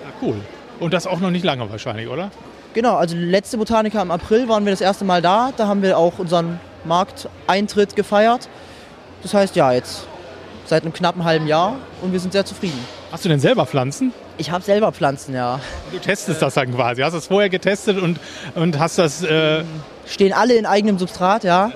[0.04, 0.36] Ja, cool.
[0.80, 2.30] Und das auch noch nicht lange wahrscheinlich, oder?
[2.74, 5.52] Genau, also letzte Botaniker im April waren wir das erste Mal da.
[5.56, 8.48] Da haben wir auch unseren Markteintritt gefeiert.
[9.22, 10.06] Das heißt, ja, jetzt
[10.66, 12.78] seit einem knappen halben Jahr und wir sind sehr zufrieden.
[13.10, 14.12] Hast du denn selber Pflanzen?
[14.38, 15.60] Ich habe selber Pflanzen, ja.
[15.92, 17.02] Du testest das dann quasi.
[17.02, 18.18] Hast du es vorher getestet und,
[18.54, 19.22] und hast das.
[19.22, 19.64] Äh
[20.06, 21.72] Stehen alle in eigenem Substrat, ja.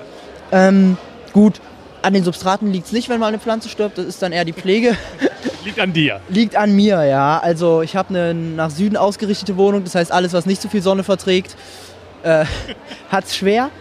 [0.51, 0.97] Ähm,
[1.33, 1.59] gut,
[2.05, 3.97] an den Substraten liegt es nicht, wenn mal eine Pflanze stirbt.
[3.97, 4.95] Das ist dann eher die Pflege.
[5.65, 6.21] Liegt an dir.
[6.29, 7.39] Liegt an mir, ja.
[7.39, 9.83] Also ich habe eine nach Süden ausgerichtete Wohnung.
[9.83, 11.55] Das heißt, alles, was nicht so viel Sonne verträgt,
[12.21, 12.45] äh,
[13.09, 13.71] hat es schwer.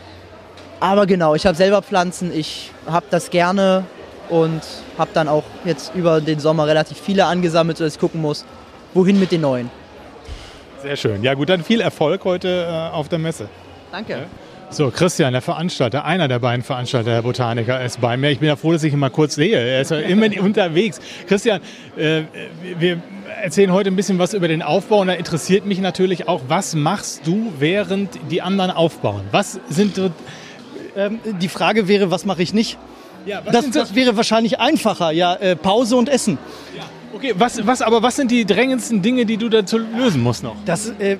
[0.80, 2.32] Aber genau, ich habe selber Pflanzen.
[2.34, 3.84] Ich habe das gerne
[4.30, 4.62] und
[4.96, 8.46] habe dann auch jetzt über den Sommer relativ viele angesammelt, sodass ich gucken muss,
[8.94, 9.70] wohin mit den neuen.
[10.80, 11.22] Sehr schön.
[11.22, 13.50] Ja gut, dann viel Erfolg heute äh, auf der Messe.
[13.92, 14.26] Danke.
[14.70, 18.30] So, Christian, der Veranstalter, einer der beiden Veranstalter der Botaniker ist bei mir.
[18.30, 19.56] Ich bin ja froh, dass ich ihn mal kurz sehe.
[19.56, 21.00] Er ist ja immer unterwegs.
[21.28, 21.60] Christian,
[21.96, 22.22] äh,
[22.78, 23.00] wir
[23.42, 26.74] erzählen heute ein bisschen was über den Aufbau und da interessiert mich natürlich auch, was
[26.74, 29.22] machst du, während die anderen aufbauen?
[29.30, 30.00] Was sind
[30.96, 32.78] Ähm, die Frage wäre, was mache ich nicht?
[33.26, 36.38] Ja, das, das wäre wahrscheinlich einfacher, ja, äh, Pause und Essen.
[37.14, 40.56] Okay, was, was, aber was sind die drängendsten Dinge, die du dazu lösen musst noch?
[40.64, 41.16] Das, äh,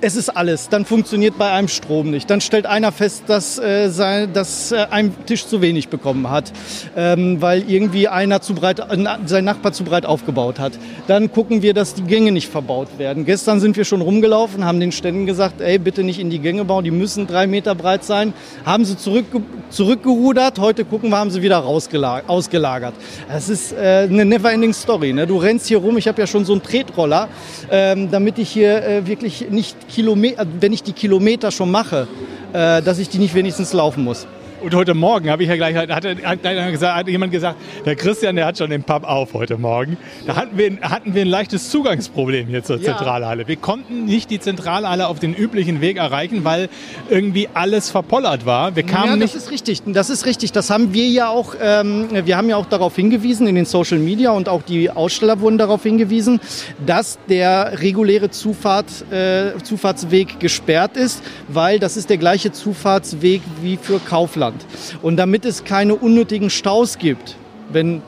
[0.00, 0.68] es ist alles.
[0.68, 2.30] Dann funktioniert bei einem Strom nicht.
[2.30, 6.52] Dann stellt einer fest, dass, äh, sein, dass äh, ein Tisch zu wenig bekommen hat,
[6.96, 10.72] ähm, weil irgendwie einer zu breit, äh, sein Nachbar zu breit aufgebaut hat.
[11.06, 13.24] Dann gucken wir, dass die Gänge nicht verbaut werden.
[13.24, 16.64] Gestern sind wir schon rumgelaufen, haben den Ständen gesagt, ey, bitte nicht in die Gänge
[16.64, 18.32] bauen, die müssen drei Meter breit sein.
[18.64, 20.58] Haben sie zurückge zurückgerudert.
[20.58, 22.94] Heute gucken wir, haben sie wieder ausgelagert.
[23.28, 25.12] Das ist äh, eine never-ending Story.
[25.12, 25.26] Ne?
[25.26, 27.28] Du rennst hier rum, ich habe ja schon so einen Tretroller,
[27.70, 32.06] ähm, damit ich hier äh, wirklich nicht Kilometer, wenn ich die Kilometer schon mache,
[32.52, 34.26] äh, dass ich die nicht wenigstens laufen muss.
[34.62, 37.56] Und heute Morgen habe ich ja gleich, hat, hat, gesagt, hat jemand gesagt,
[37.86, 39.96] der Christian, der hat schon den Pub auf heute Morgen.
[40.26, 42.96] Da hatten wir, hatten wir ein leichtes Zugangsproblem hier zur Ja.
[42.96, 43.48] Zentralhalle.
[43.48, 46.68] Wir konnten nicht die Zentralhalle auf den üblichen Weg erreichen, weil
[47.08, 48.76] irgendwie alles verpollert war.
[48.76, 49.34] Wir kamen ja, nicht.
[49.34, 49.82] das ist richtig.
[49.86, 50.52] Das ist richtig.
[50.52, 51.54] Das haben wir ja auch.
[51.60, 55.40] Ähm, wir haben ja auch darauf hingewiesen in den Social Media und auch die Aussteller
[55.40, 56.38] wurden darauf hingewiesen,
[56.84, 63.78] dass der reguläre Zufahrt, äh, Zufahrtsweg gesperrt ist, weil das ist der gleiche Zufahrtsweg wie
[63.80, 64.49] für Kaufland.
[65.02, 67.36] Und damit es keine unnötigen Staus gibt,
[67.72, 68.02] wenn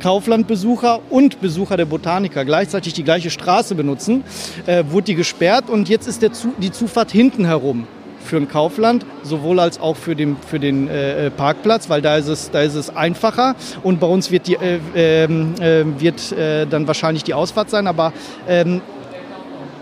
[0.00, 4.24] Kauflandbesucher und Besucher der Botaniker gleichzeitig die gleiche Straße benutzen,
[4.66, 7.86] äh, wurde die gesperrt und jetzt ist Zu die Zufahrt hinten herum
[8.22, 12.28] für ein Kaufland, sowohl als auch für den, für den äh, Parkplatz, weil da ist,
[12.28, 16.66] es, da ist es einfacher und bei uns wird, die, äh, ähm, äh, wird äh,
[16.66, 18.12] dann wahrscheinlich die Ausfahrt sein, aber
[18.48, 18.82] ähm,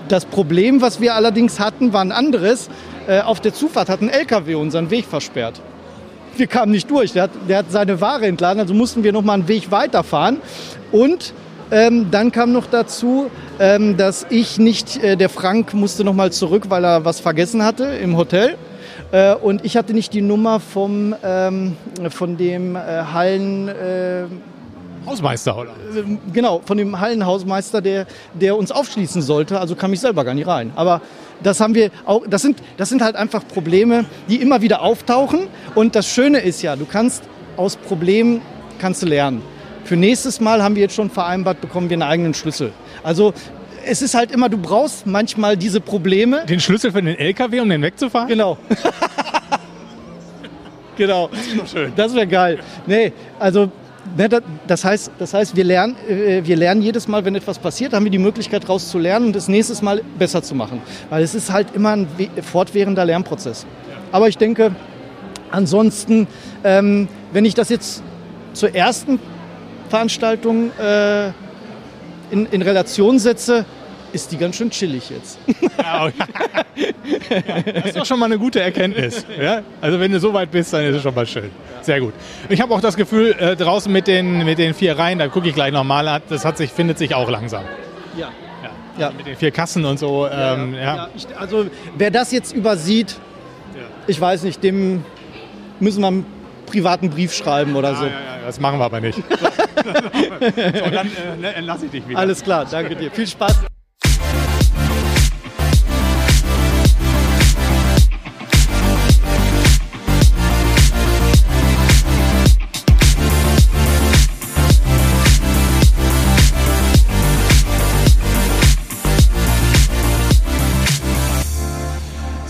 [0.08, 2.70] das Problem, was wir allerdings hatten, war ein anderes.
[3.08, 5.62] Äh, auf der Zufahrt hat ein LKW unseren Weg versperrt.
[6.36, 7.14] Wir kamen nicht durch.
[7.14, 10.42] Der hat, der hat seine Ware entladen, also mussten wir noch mal einen Weg weiterfahren.
[10.92, 11.32] Und
[11.70, 16.32] ähm, dann kam noch dazu, ähm, dass ich nicht, äh, der Frank musste noch mal
[16.32, 18.56] zurück, weil er was vergessen hatte im Hotel.
[19.10, 21.76] Äh, und ich hatte nicht die Nummer vom, ähm,
[22.10, 22.78] von dem äh,
[23.10, 23.70] Hallen...
[25.08, 25.70] Äh, Hausmeister, oder?
[25.96, 29.60] ähm, Genau, von dem Hallenhausmeister, der, der uns aufschließen sollte.
[29.60, 30.72] Also kam ich selber gar nicht rein.
[30.76, 31.00] Aber
[31.42, 35.40] das haben wir auch, das sind, das sind halt einfach Probleme, die immer wieder auftauchen.
[35.74, 37.22] Und das Schöne ist ja, du kannst
[37.56, 38.40] aus Problemen
[38.78, 39.42] kannst du lernen.
[39.84, 42.72] Für nächstes Mal haben wir jetzt schon vereinbart, bekommen wir einen eigenen Schlüssel.
[43.02, 43.32] Also
[43.86, 46.44] es ist halt immer, du brauchst manchmal diese Probleme.
[46.46, 48.28] Den Schlüssel für den LKW, um den wegzufahren?
[48.28, 48.58] Genau.
[50.96, 51.30] genau.
[51.58, 51.74] Das.
[51.96, 52.58] Das wäre geil.
[52.86, 53.70] Nee, also
[54.66, 58.04] das heißt, das heißt wir, lernen, äh, wir lernen jedes Mal, wenn etwas passiert, haben
[58.04, 60.80] wir die Möglichkeit daraus zu lernen und das nächstes Mal besser zu machen.
[61.10, 62.08] Weil es ist halt immer ein
[62.42, 63.66] fortwährender Lernprozess.
[64.12, 64.74] Aber ich denke,
[65.50, 66.26] ansonsten,
[66.64, 68.02] ähm, wenn ich das jetzt
[68.52, 69.20] zur ersten
[69.88, 71.28] Veranstaltung äh,
[72.30, 73.64] in Relation setze,
[74.12, 75.38] ist die ganz schön chillig jetzt.
[75.78, 76.10] Ja,
[77.64, 79.24] das ist doch schon mal eine gute Erkenntnis.
[79.40, 79.62] Ja?
[79.80, 81.50] Also wenn du so weit bist, dann ist es schon mal schön.
[81.82, 82.12] Sehr gut.
[82.48, 85.48] Ich habe auch das Gefühl, äh, draußen mit den, mit den vier Reihen, da gucke
[85.48, 87.64] ich gleich nochmal, das hat sich, findet sich auch langsam.
[88.16, 88.30] Ja.
[88.98, 89.12] Ja.
[89.16, 90.26] Mit den vier Kassen und so.
[90.26, 93.16] Ähm, ja, Ja, ich, also wer das jetzt übersieht,
[94.06, 95.04] ich weiß nicht, dem
[95.80, 96.26] müssen wir einen
[96.66, 98.04] privaten Brief schreiben oder so.
[98.04, 99.16] Ja, ja, ja, das machen wir aber nicht.
[99.28, 101.10] so, dann
[101.42, 102.18] äh, entlasse ich dich wieder.
[102.18, 103.10] Alles klar, danke dir.
[103.10, 103.58] Viel Spaß.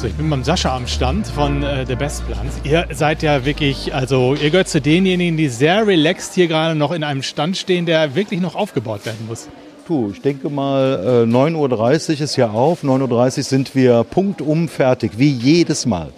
[0.05, 2.61] Eben beim Sascha am Stand von äh, The Best Plants.
[2.65, 6.93] Ihr seid ja wirklich, also ihr gehört zu denjenigen, die sehr relaxed hier gerade noch
[6.93, 9.49] in einem Stand stehen, der wirklich noch aufgebaut werden muss.
[9.87, 12.85] Du, ich denke mal, äh, 9.30 Uhr ist ja auf.
[12.85, 16.11] 9.30 Uhr sind wir punktum fertig, wie jedes Mal.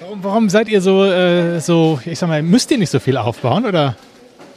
[0.00, 3.16] Warum, warum seid ihr so, äh, so, ich sag mal, müsst ihr nicht so viel
[3.16, 3.96] aufbauen, oder?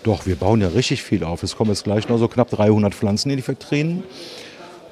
[0.04, 1.44] Doch, wir bauen ja richtig viel auf.
[1.44, 4.04] Es kommen jetzt gleich noch so knapp 300 Pflanzen in die Vitrinen.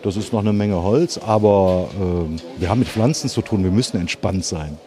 [0.03, 3.63] Das ist noch eine Menge Holz, aber äh, wir haben mit Pflanzen zu tun.
[3.63, 4.77] Wir müssen entspannt sein.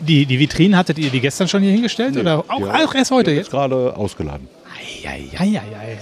[0.00, 2.16] Die, die Vitrinen hattet ihr die gestern schon hier hingestellt?
[2.16, 3.30] oder auch, Ja, auch erst heute?
[3.30, 3.46] die Jetzt?
[3.48, 4.48] Ist gerade ausgeladen.
[5.04, 5.98] Eieieiei.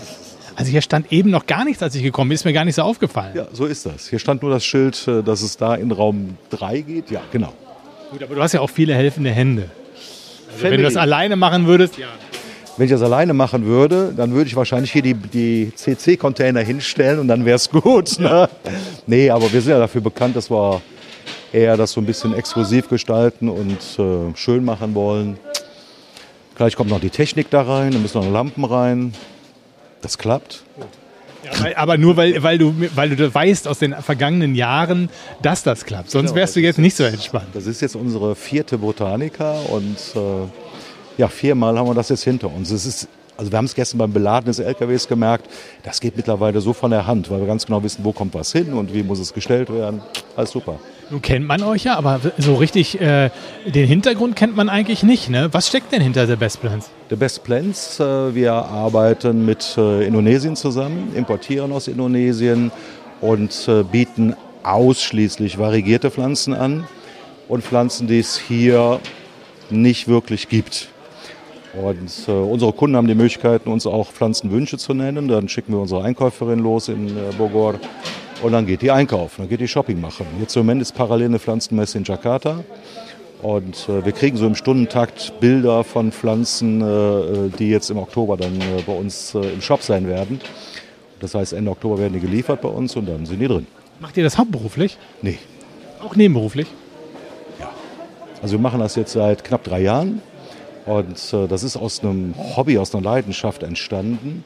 [0.55, 2.35] Also hier stand eben noch gar nichts, als ich gekommen bin.
[2.37, 3.33] Ist mir gar nicht so aufgefallen.
[3.37, 4.09] Ja, so ist das.
[4.09, 7.11] Hier stand nur das Schild, äh, dass es da in Raum 3 geht.
[7.11, 7.53] Ja, genau.
[8.11, 9.69] Gut, aber du hast ja auch viele helfende Hände.
[10.53, 12.07] Also wenn du das alleine machen würdest, ja.
[12.77, 17.21] Wenn ich das alleine machen würde, dann würde ich wahrscheinlich hier die, die CC-Container hinstellen
[17.21, 18.19] und dann wäre es gut.
[18.19, 18.49] Ne?
[19.07, 20.83] Nee, aber wir sind ja dafür bekannt, dass wir
[21.53, 25.39] eher das so ein bisschen exklusiv gestalten und äh, schön machen wollen.
[26.57, 29.15] Gleich kommt noch die Technik da rein, dann müssen noch Lampen rein.
[30.03, 30.63] Das klappt.
[31.45, 35.09] Ja, aber nur weil, weil, du, weil du weißt aus den vergangenen Jahren,
[35.43, 36.11] dass das klappt.
[36.11, 37.49] Sonst Genau, wärst du jetzt nicht so entspannt.
[37.55, 40.49] Das ist jetzt unsere vierte Botanica und äh,
[41.17, 42.71] ja, viermal haben wir das jetzt hinter uns.
[42.71, 45.49] Es ist, also wir haben es gestern beim Beladen des LKWs gemerkt,
[45.83, 48.53] das geht mittlerweile so von der Hand, weil wir ganz genau wissen, wo kommt was
[48.53, 50.01] hin und wie muss es gestellt werden.
[50.37, 50.79] Alles super.
[51.11, 53.31] Nun kennt man euch ja, aber so richtig äh,
[53.65, 55.31] den Hintergrund kennt man eigentlich nicht.
[55.31, 55.49] Ne?
[55.53, 56.91] Was steckt denn hinter The Best Plans?
[57.11, 62.73] The Best Plants, äh, wir arbeiten mit äh, Indonesien zusammen, importieren aus Indonesien
[63.21, 66.89] und äh, bieten ausschließlich variegierte Pflanzen an
[67.47, 68.99] und Pflanzen, die es hier
[69.71, 70.89] nicht wirklich gibt.
[71.83, 75.29] Und äh, unsere Kunden haben die Möglichkeit, uns auch Pflanzenwünsche zu nennen.
[75.29, 77.75] Dann schicken wir unsere Einkäuferin los in äh, Bogor
[78.43, 80.27] und dann geht die einkaufen, dann geht die Shopping machen.
[80.41, 82.65] Jetzt im Moment ist parallel eine Pflanzenmesse in Jakarta.
[83.43, 88.37] Und äh, wir kriegen so im Stundentakt Bilder von Pflanzen, äh, die jetzt im Oktober
[88.37, 90.41] dann äh, bei uns äh, im Shop sein werden.
[91.21, 93.67] Das heißt, Ende Oktober werden die geliefert bei uns und dann sind die drin.
[94.01, 94.97] Macht ihr das hauptberuflich?
[95.23, 95.39] Nee.
[96.03, 96.67] Auch nebenberuflich?
[98.43, 100.21] Also wir machen das jetzt seit knapp drei Jahren
[100.87, 104.45] und äh, das ist aus einem Hobby, aus einer Leidenschaft entstanden.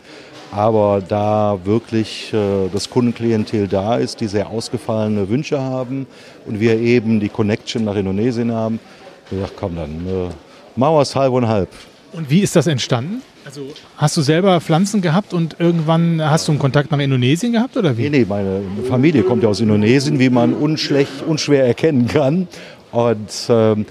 [0.53, 6.07] Aber da wirklich äh, das Kundenklientel da ist, die sehr ausgefallene Wünsche haben
[6.47, 8.81] und wir eben die Connection nach Indonesien haben,
[9.29, 10.31] wir gesagt, komm dann, äh,
[10.77, 11.69] wir es halb und halb.
[12.13, 13.23] Und wie ist das entstanden?
[13.45, 13.63] Also
[13.97, 17.97] hast du selber Pflanzen gehabt und irgendwann hast du einen Kontakt nach Indonesien gehabt oder
[17.97, 18.03] wie?
[18.03, 22.49] Nee, nee, meine Familie kommt ja aus Indonesien, wie man unschlecht, unschwer erkennen kann.
[22.93, 23.87] Und ähm,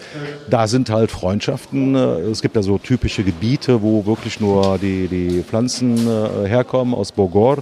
[0.50, 1.95] da sind halt Freundschaften.
[1.95, 6.93] äh, Es gibt ja so typische Gebiete, wo wirklich nur die, die Pflanzen äh, herkommen
[6.93, 7.60] aus Bogor.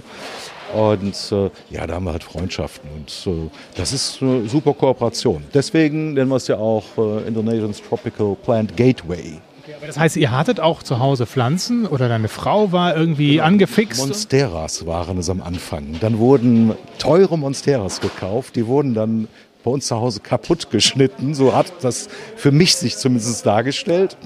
[0.74, 2.90] Und äh, ja, da haben wir halt Freundschaften.
[2.94, 5.44] Und äh, das ist eine super Kooperation.
[5.54, 9.40] Deswegen nennen wir es ja auch äh, Indonesians Tropical Plant Gateway.
[9.76, 14.00] Aber das heißt, ihr hattet auch zu Hause Pflanzen oder deine Frau war irgendwie angefixt?
[14.00, 15.96] Monsteras waren es am Anfang.
[16.00, 18.56] Dann wurden teure Monsteras gekauft.
[18.56, 19.28] Die wurden dann
[19.64, 21.34] bei uns zu Hause kaputt geschnitten.
[21.34, 24.16] So hat das für mich sich zumindest dargestellt.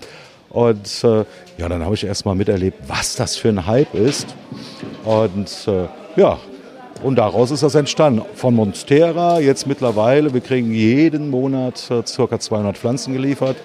[0.50, 1.24] Und äh,
[1.56, 4.34] ja, dann habe ich erst mal miterlebt, was das für ein Hype ist.
[5.04, 5.86] Und äh,
[6.20, 6.38] ja,
[7.02, 8.22] und daraus ist das entstanden.
[8.34, 13.56] Von Monstera jetzt mittlerweile, wir kriegen jeden Monat äh, circa 200 Pflanzen geliefert.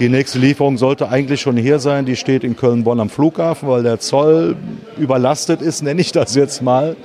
[0.00, 2.06] Die nächste Lieferung sollte eigentlich schon hier sein.
[2.06, 4.56] Die steht in Köln-Bonn am Flughafen, weil der Zoll
[4.98, 6.96] überlastet ist, nenne ich das jetzt mal.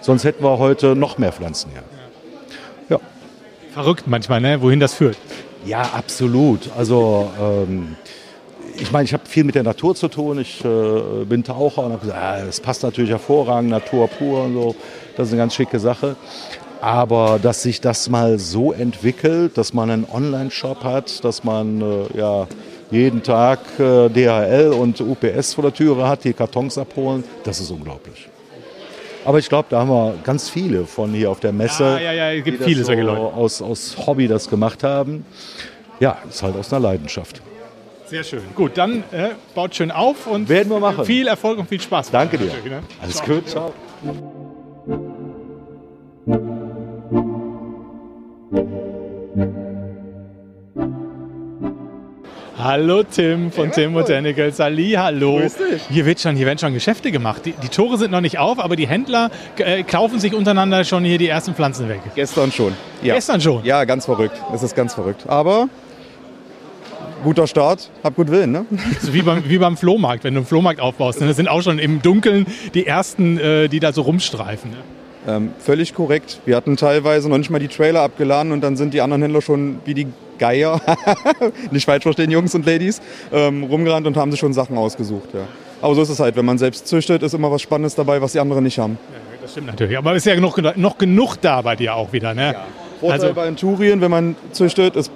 [0.00, 1.82] Sonst hätten wir heute noch mehr Pflanzen hier.
[3.72, 4.60] Verrückt manchmal, ne?
[4.60, 5.16] wohin das führt.
[5.64, 6.70] Ja, absolut.
[6.76, 7.96] Also ähm,
[8.78, 10.40] ich meine, ich habe viel mit der Natur zu tun.
[10.40, 14.54] Ich äh, bin Taucher und habe gesagt, ah, das passt natürlich hervorragend, Natur pur und
[14.54, 14.74] so.
[15.16, 16.16] Das ist eine ganz schicke Sache.
[16.80, 22.18] Aber dass sich das mal so entwickelt, dass man einen Online-Shop hat, dass man äh,
[22.18, 22.46] ja
[22.90, 27.70] jeden Tag äh, DHL und UPS vor der Türe hat, die Kartons abholen, das ist
[27.70, 28.28] unglaublich.
[29.24, 32.12] Aber ich glaube, da haben wir ganz viele von hier auf der Messe, Ja, ja,
[32.12, 33.20] ja, es gibt viele so solche Leute.
[33.20, 35.24] Aus, aus Hobby das gemacht haben.
[35.98, 37.42] Ja, ist halt aus einer Leidenschaft.
[38.06, 38.40] Sehr schön.
[38.56, 41.04] Gut, dann äh, baut schön auf und Werden wir machen.
[41.04, 42.10] viel Erfolg und viel Spaß.
[42.10, 42.46] Danke dir.
[42.46, 42.82] Ne?
[43.00, 43.26] Alles Ciao.
[43.28, 43.72] gut, ciao.
[52.62, 54.60] Hallo Tim von Tim Botanicals.
[54.60, 55.38] Ali, hallo.
[55.38, 55.82] Grüß dich.
[55.88, 57.46] Hier, wird schon, hier werden schon Geschäfte gemacht.
[57.46, 61.02] Die, die Tore sind noch nicht auf, aber die Händler äh, kaufen sich untereinander schon
[61.04, 62.00] hier die ersten Pflanzen weg.
[62.14, 62.74] Gestern schon.
[63.02, 63.14] Ja.
[63.14, 63.64] Gestern schon?
[63.64, 64.36] Ja, ganz verrückt.
[64.52, 65.24] Es ist ganz verrückt.
[65.26, 65.70] Aber
[67.24, 68.66] guter Start, hab gut Willen, ne?
[69.00, 71.22] So wie beim, wie beim Flohmarkt, wenn du einen Flohmarkt aufbaust.
[71.22, 71.28] Ne?
[71.28, 74.70] Das sind auch schon im Dunkeln die ersten, äh, die da so rumstreifen.
[74.70, 74.76] Ne?
[75.26, 76.40] Ähm, völlig korrekt.
[76.44, 79.40] Wir hatten teilweise noch nicht mal die Trailer abgeladen und dann sind die anderen Händler
[79.40, 80.08] schon wie die
[80.40, 80.80] Geier,
[81.70, 83.00] nicht falsch verstehen, Jungs und Ladies,
[83.32, 85.28] ähm, rumgerannt und haben sich schon Sachen ausgesucht.
[85.32, 85.40] Ja.
[85.82, 88.32] Aber so ist es halt, wenn man selbst züchtet, ist immer was Spannendes dabei, was
[88.32, 88.98] die anderen nicht haben.
[89.40, 89.96] Das stimmt natürlich.
[89.96, 92.56] Aber ist ja genug, noch genug da bei dir auch wieder, ne?
[93.00, 95.10] Vorteil Also- bei Enturien, wenn man züchtet, es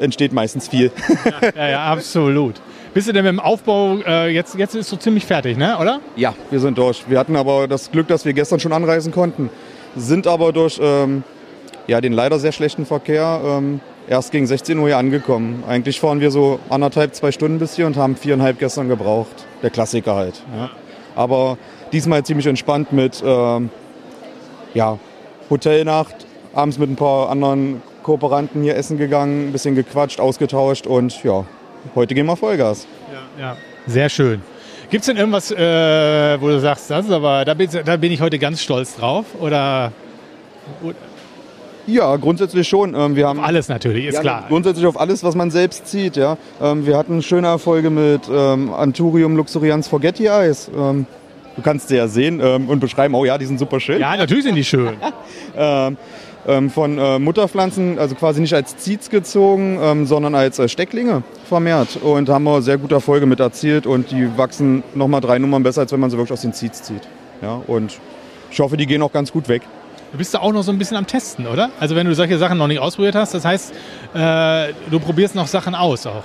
[0.00, 0.90] entsteht meistens viel.
[1.56, 2.54] Ja, ja, absolut.
[2.92, 5.78] Bist du denn mit dem Aufbau, äh, jetzt, jetzt ist so ziemlich fertig, ne?
[5.78, 6.00] oder?
[6.16, 7.04] Ja, wir sind durch.
[7.08, 9.48] Wir hatten aber das Glück, dass wir gestern schon anreisen konnten,
[9.94, 11.22] sind aber durch ähm,
[11.86, 13.80] ja, den leider sehr schlechten Verkehr ähm,
[14.10, 15.62] erst gegen 16 Uhr hier angekommen.
[15.66, 19.46] Eigentlich fahren wir so anderthalb, zwei Stunden bis hier und haben viereinhalb gestern gebraucht.
[19.62, 20.42] Der Klassiker halt.
[20.54, 20.70] Ja.
[21.14, 21.56] Aber
[21.92, 23.70] diesmal ziemlich entspannt mit ähm,
[24.74, 24.98] ja,
[25.48, 31.22] Hotelnacht, abends mit ein paar anderen Kooperanten hier essen gegangen, ein bisschen gequatscht, ausgetauscht und
[31.22, 31.44] ja,
[31.94, 32.86] heute gehen wir Vollgas.
[33.38, 33.56] Ja.
[33.86, 34.42] Sehr schön.
[34.90, 38.10] Gibt es denn irgendwas, äh, wo du sagst, das ist aber, da bin, da bin
[38.10, 39.24] ich heute ganz stolz drauf?
[39.38, 39.92] Oder
[41.86, 42.94] Ja, grundsätzlich schon.
[42.94, 44.44] Ähm, wir haben alles natürlich, ist ja, klar.
[44.48, 46.16] Grundsätzlich auf alles, was man selbst zieht.
[46.16, 46.36] Ja.
[46.60, 50.70] Ähm, wir hatten schöne Erfolge mit ähm, Anturium luxurians Forgetti Eis.
[50.76, 51.06] Ähm,
[51.56, 54.00] du kannst sie ja sehen ähm, und beschreiben, oh ja, die sind super schön.
[54.00, 54.94] Ja, natürlich sind die schön.
[55.56, 61.98] ähm, von äh, Mutterpflanzen, also quasi nicht als Ziez gezogen, sondern als äh, Stecklinge vermehrt.
[62.02, 65.82] Und haben wir sehr gute Erfolge mit erzielt und die wachsen nochmal drei Nummern besser,
[65.82, 67.02] als wenn man sie wirklich aus den Ziez zieht.
[67.42, 68.00] Ja, und
[68.50, 69.62] ich hoffe, die gehen auch ganz gut weg.
[70.12, 71.70] Du bist da auch noch so ein bisschen am Testen, oder?
[71.78, 73.72] Also wenn du solche Sachen noch nicht ausprobiert hast, das heißt,
[74.14, 76.24] äh, du probierst noch Sachen aus auch.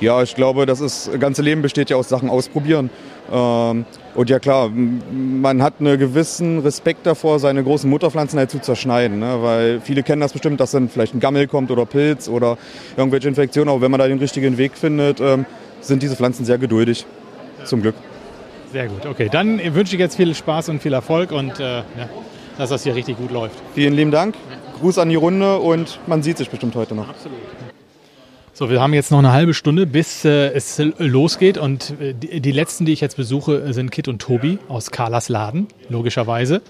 [0.00, 2.88] Ja, ich glaube, das ist, das ganze Leben besteht ja aus Sachen ausprobieren.
[3.30, 8.60] Ähm, und ja klar, man hat einen gewissen Respekt davor, seine großen Mutterpflanzen halt zu
[8.60, 9.18] zerschneiden.
[9.18, 9.42] Ne?
[9.42, 12.56] Weil viele kennen das bestimmt, dass dann vielleicht ein Gammel kommt oder Pilz oder
[12.96, 13.68] irgendwelche Infektionen.
[13.68, 15.44] Aber wenn man da den richtigen Weg findet, ähm,
[15.80, 17.04] sind diese Pflanzen sehr geduldig.
[17.64, 17.96] Zum Glück.
[18.72, 19.28] Sehr gut, okay.
[19.30, 21.84] Dann wünsche ich jetzt viel Spaß und viel Erfolg und äh, ja,
[22.58, 23.56] dass das hier richtig gut läuft.
[23.74, 24.34] Vielen lieben Dank.
[24.80, 27.08] Gruß an die Runde und man sieht sich bestimmt heute noch.
[27.08, 27.38] Absolut.
[28.52, 31.58] So, wir haben jetzt noch eine halbe Stunde, bis äh, es losgeht.
[31.58, 35.28] Und äh, die, die letzten, die ich jetzt besuche, sind Kit und Tobi aus Carlas
[35.28, 36.60] Laden, logischerweise,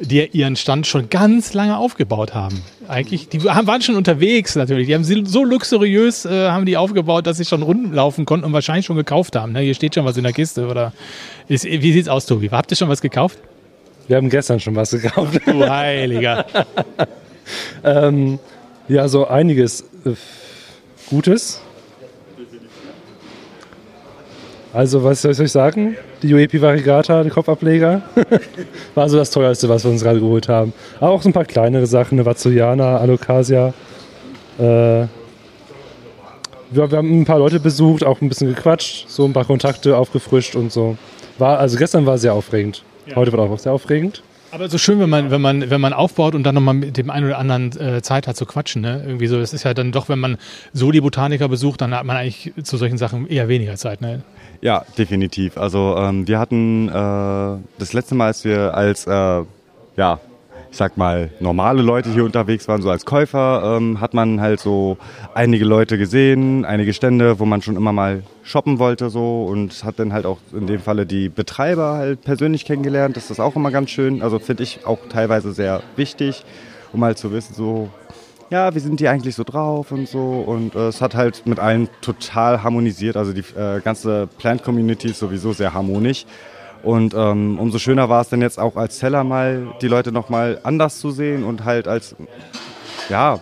[0.00, 2.62] die ihren Stand schon ganz lange aufgebaut haben.
[2.88, 4.86] Eigentlich, die haben- waren schon unterwegs natürlich.
[4.86, 8.54] Die haben sie so luxuriös äh, haben die aufgebaut, dass sie schon rumlaufen konnten und
[8.54, 9.52] wahrscheinlich schon gekauft haben.
[9.52, 9.60] Ne?
[9.60, 10.66] Hier steht schon was in der Kiste.
[10.66, 10.94] Oder
[11.46, 12.48] ist, wie sieht's aus, Tobi?
[12.48, 13.38] Habt ihr schon was gekauft?
[14.08, 15.38] Wir haben gestern schon was gekauft.
[15.46, 16.46] Du Heiliger.
[17.84, 18.38] ähm,
[18.88, 20.12] ja, so einiges äh,
[21.10, 21.60] Gutes.
[24.72, 25.96] Also, was soll ich euch sagen?
[26.22, 28.02] Die UEP Variegata, die Kopfableger,
[28.94, 30.72] war so das teuerste, was wir uns gerade geholt haben.
[31.00, 33.74] Aber auch so ein paar kleinere Sachen, eine Vazoiana, Alocasia.
[34.58, 35.08] Äh, wir,
[36.70, 40.54] wir haben ein paar Leute besucht, auch ein bisschen gequatscht, so ein paar Kontakte aufgefrischt
[40.54, 40.96] und so.
[41.38, 42.84] War, also gestern war sehr aufregend.
[43.08, 43.16] Ja.
[43.16, 44.22] Heute war auch sehr aufregend.
[44.50, 47.10] Aber so schön, wenn man, wenn man, wenn man aufbaut und dann nochmal mit dem
[47.10, 48.80] einen oder anderen äh, Zeit hat zu quatschen.
[48.80, 49.02] Ne?
[49.04, 50.38] Irgendwie so, das ist ja dann doch, wenn man
[50.72, 54.00] so die Botaniker besucht, dann hat man eigentlich zu solchen Sachen eher weniger Zeit.
[54.00, 54.22] Ne?
[54.62, 55.58] Ja, definitiv.
[55.58, 56.92] Also ähm, wir hatten äh,
[57.78, 59.42] das letzte Mal, als wir als, äh,
[59.96, 60.20] ja,
[60.70, 64.60] ich sag mal, normale Leute hier unterwegs waren, so als Käufer, ähm, hat man halt
[64.60, 64.98] so
[65.34, 69.98] einige Leute gesehen, einige Stände, wo man schon immer mal shoppen wollte so und hat
[69.98, 73.16] dann halt auch in dem Falle die Betreiber halt persönlich kennengelernt.
[73.16, 74.22] Das ist auch immer ganz schön.
[74.22, 76.44] Also finde ich auch teilweise sehr wichtig,
[76.92, 77.88] um halt zu wissen, so
[78.50, 80.42] ja, wie sind die eigentlich so drauf und so.
[80.46, 83.16] Und äh, es hat halt mit allen total harmonisiert.
[83.16, 86.24] Also die äh, ganze Plant-Community ist sowieso sehr harmonisch.
[86.82, 90.60] Und ähm, umso schöner war es dann jetzt auch als Seller mal, die Leute nochmal
[90.62, 92.14] anders zu sehen und halt als,
[93.08, 93.40] ja,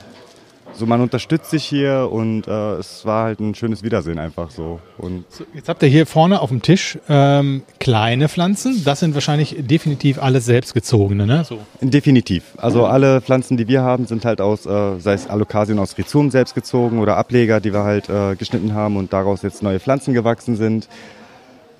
[0.77, 4.81] so man unterstützt sich hier und äh, es war halt ein schönes Wiedersehen einfach so.
[4.99, 5.25] Und
[5.55, 8.83] Jetzt habt ihr hier vorne auf dem Tisch ähm, kleine Pflanzen.
[8.85, 11.27] Das sind wahrscheinlich definitiv alles selbstgezogene.
[11.27, 11.45] Ne?
[11.45, 11.59] So.
[11.81, 12.45] Definitiv.
[12.59, 16.31] Also alle Pflanzen, die wir haben, sind halt aus, äh, sei es Alokasien aus Rhizom
[16.31, 20.13] selbst gezogen oder Ableger, die wir halt äh, geschnitten haben und daraus jetzt neue Pflanzen
[20.13, 20.89] gewachsen sind.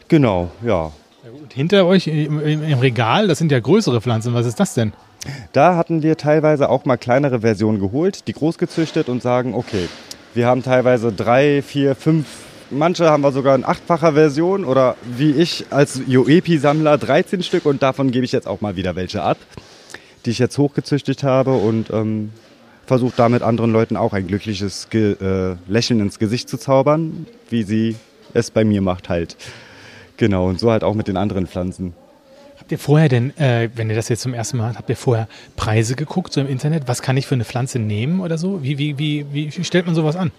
[0.09, 0.93] Genau, ja.
[1.57, 4.35] Hinter euch im, im, im Regal, das sind ja größere Pflanzen.
[4.35, 4.93] Was ist das denn?
[5.55, 9.89] Da hatten wir teilweise auch mal kleinere Versionen geholt, die groß gezüchtet und sagen, okay,
[10.35, 12.27] wir haben teilweise drei, vier, fünf,
[12.69, 17.83] manche haben wir sogar in achtfacher Version oder wie ich als Joepi-Sammler 13 Stück und
[17.83, 19.39] davon gebe ich jetzt auch mal wieder welche ab,
[20.27, 22.33] die ich jetzt hochgezüchtet habe und ähm,
[22.85, 27.63] versuche damit anderen Leuten auch ein glückliches Ge äh, Lächeln ins Gesicht zu zaubern, wie
[27.63, 27.97] sie
[28.35, 29.39] es bei mir macht halt.
[30.17, 31.95] Genau, und so halt auch mit den anderen Pflanzen.
[32.59, 34.97] Habt ihr vorher denn, äh, wenn ihr das jetzt zum ersten Mal habt, habt ihr
[34.97, 36.89] vorher Preise geguckt so im Internet?
[36.89, 38.63] Was kann ich für eine Pflanze nehmen oder so?
[38.63, 40.33] Wie, wie, wie, wie stellt man sowas an?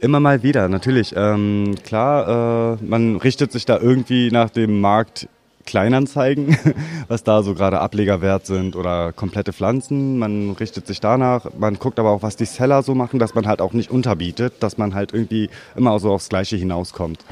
[0.00, 1.14] Immer mal wieder, natürlich.
[1.16, 5.28] Ähm, klar, äh, man richtet sich da irgendwie nach dem Markt
[5.64, 6.56] Kleinanzeigen,
[7.08, 10.18] was da so gerade Ablegerwert sind oder komplette Pflanzen.
[10.18, 11.46] Man richtet sich danach.
[11.58, 14.54] Man guckt aber auch, was die Seller so machen, dass man halt auch nicht unterbietet,
[14.60, 17.24] dass man halt irgendwie immer so aufs Gleiche hinauskommt.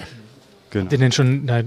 [0.70, 0.84] Genau.
[0.84, 1.64] Habt ihr denn schon, äh,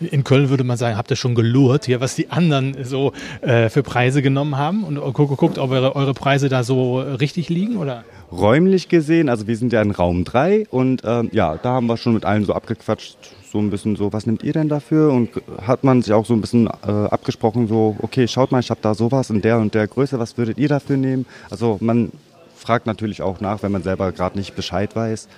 [0.00, 3.68] in Köln würde man sagen, habt ihr schon gelurrt, hier, was die anderen so äh,
[3.70, 7.48] für Preise genommen haben und gu- geguckt, ob eure, eure Preise da so äh, richtig
[7.48, 8.04] liegen oder?
[8.32, 11.96] räumlich gesehen, also wir sind ja in Raum 3 und ähm, ja, da haben wir
[11.96, 13.16] schon mit allen so abgequatscht,
[13.52, 15.12] so ein bisschen so, was nehmt ihr denn dafür?
[15.12, 15.30] Und
[15.62, 18.80] hat man sich auch so ein bisschen äh, abgesprochen, so, okay, schaut mal, ich habe
[18.82, 21.24] da sowas in der und der Größe, was würdet ihr dafür nehmen?
[21.50, 22.10] Also man
[22.56, 25.28] fragt natürlich auch nach, wenn man selber gerade nicht Bescheid weiß.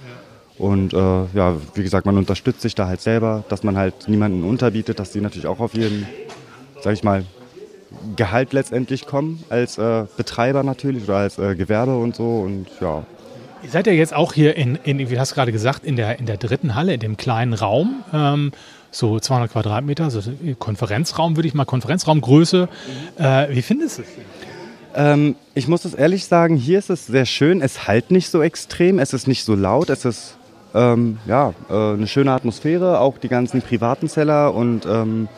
[0.58, 4.42] Und äh, ja, wie gesagt, man unterstützt sich da halt selber, dass man halt niemanden
[4.42, 6.06] unterbietet, dass die natürlich auch auf ihren,
[6.82, 7.24] sag ich mal,
[8.16, 12.40] Gehalt letztendlich kommen, als äh, Betreiber natürlich oder als äh, Gewerbe und so.
[12.40, 13.04] Und ja,
[13.62, 16.18] Ihr seid ja jetzt auch hier in, in wie hast du gerade gesagt, in der,
[16.18, 18.52] in der dritten Halle, in dem kleinen Raum, ähm,
[18.90, 20.22] so 200 Quadratmeter, so
[20.58, 22.68] Konferenzraum, würde ich mal, Konferenzraumgröße.
[23.18, 24.08] Äh, wie findest du es?
[24.94, 27.60] Ähm, ich muss es ehrlich sagen, hier ist es sehr schön.
[27.60, 30.37] Es halt nicht so extrem, es ist nicht so laut, es ist
[30.74, 33.00] ähm, ja, äh, eine schöne Atmosphäre.
[33.00, 35.28] Auch die ganzen privaten Seller und ähm,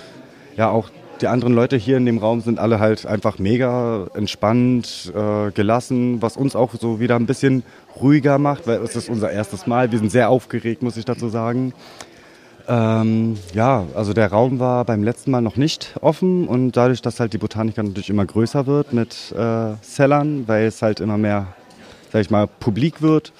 [0.57, 5.13] ja, auch die anderen Leute hier in dem Raum sind alle halt einfach mega entspannt,
[5.15, 7.63] äh, gelassen, was uns auch so wieder ein bisschen
[8.01, 9.93] ruhiger macht, weil es ist unser erstes Mal.
[9.93, 11.75] Wir sind sehr aufgeregt, muss ich dazu sagen.
[12.69, 17.21] Ähm, ja, also der Raum war beim letzten Mal noch nicht offen und dadurch, dass
[17.21, 21.49] halt die Botanica natürlich immer größer wird mit äh, Sellern, weil es halt immer mehr,
[22.13, 23.33] sag ich mal, publik wird,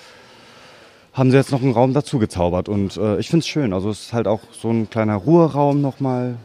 [1.13, 3.73] haben sie jetzt noch einen Raum dazu gezaubert und äh, ich finde es schön.
[3.73, 6.37] Also es ist halt auch so ein kleiner Ruheraum nochmal.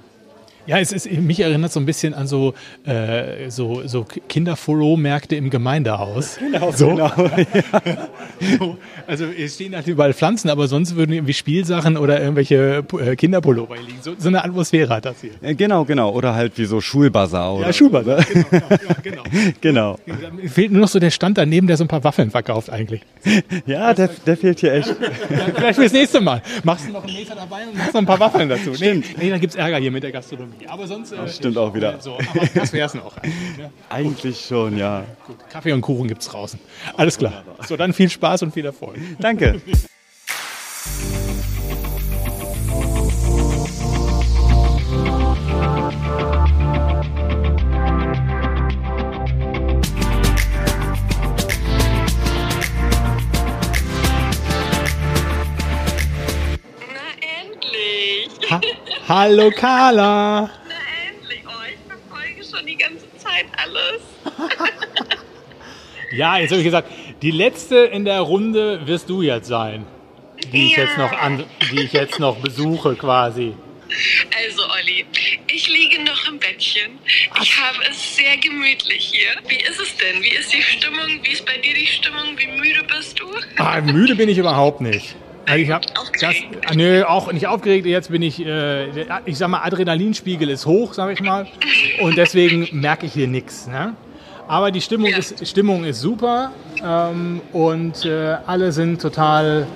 [0.68, 2.53] Ja, es ist, mich erinnert so ein bisschen an so,
[2.86, 6.38] äh, so, so Kinderflohmärkte im Gemeindehaus.
[6.39, 6.89] Genau, so.
[6.89, 7.11] genau,
[8.59, 13.16] so, also es stehen halt überall Pflanzen, aber sonst würden irgendwie Spielsachen oder irgendwelche äh,
[13.16, 13.99] Kinderpullover liegen.
[14.01, 15.32] So, so eine Atmosphäre hat das hier.
[15.41, 16.11] Äh, Genau, genau.
[16.11, 17.55] Oder halt wie so Schulbazar.
[17.55, 19.24] Oder Ja, Schulbazar, genau, genau,
[19.61, 19.99] genau.
[20.05, 23.01] Mir fehlt nur noch so der Stand daneben, der so ein paar Waffeln verkauft eigentlich.
[23.66, 24.89] Ja, der, der fehlt hier echt.
[24.89, 24.95] Ja,
[25.55, 26.41] vielleicht fürs nächste Mal.
[26.63, 28.72] Machst du noch einen Meter dabei und machst noch ein paar Waffeln dazu.
[28.80, 30.55] Nee, nee dann gibt's Ärger hier mit der Gastronomie.
[30.68, 31.12] Aber sonst...
[31.12, 31.99] Äh, Das stimmt auch wieder.
[32.01, 33.18] So, aber das wär's noch.
[33.18, 33.72] eigentlich, Ne?
[33.89, 35.03] Eigentlich schon, ja.
[35.26, 36.60] Gut, Kaffee und Kuchen gibt's draußen.
[36.97, 37.43] Alles klar.
[37.68, 38.97] So, dann viel Spaß und viel Erfolg.
[39.20, 39.62] Danke.
[59.08, 60.49] Hallo Carla.
[62.56, 64.01] schon die ganze Zeit alles.
[66.12, 66.89] Ja, jetzt habe ich gesagt,
[67.24, 69.86] die letzte in der Runde wirst du jetzt sein,
[70.53, 73.53] die ich jetzt noch an, die ich jetzt noch besuche quasi.
[74.45, 75.06] Also Olli,
[75.47, 76.99] ich liege noch im Bettchen.
[77.41, 79.32] Ich habe es sehr gemütlich hier.
[79.49, 80.22] Wie ist es denn?
[80.24, 81.20] Wie ist die Stimmung?
[81.24, 82.38] Wie ist bei dir die Stimmung?
[82.38, 83.26] Wie müde bist du?
[83.58, 85.16] Ah, müde bin ich überhaupt nicht.
[85.47, 85.85] Also ich habe
[86.19, 86.35] das,
[86.75, 87.85] nö, auch nicht aufgeregt.
[87.85, 91.47] Jetzt bin ich, äh, ich sag mal, Adrenalinspiegel ist hoch, sag ich mal,
[92.01, 93.67] und deswegen merke ich hier nichts.
[93.67, 93.93] Ne?
[94.47, 96.51] Aber die Stimmung ist, Stimmung ist super
[96.83, 99.67] ähm, und äh, alle sind total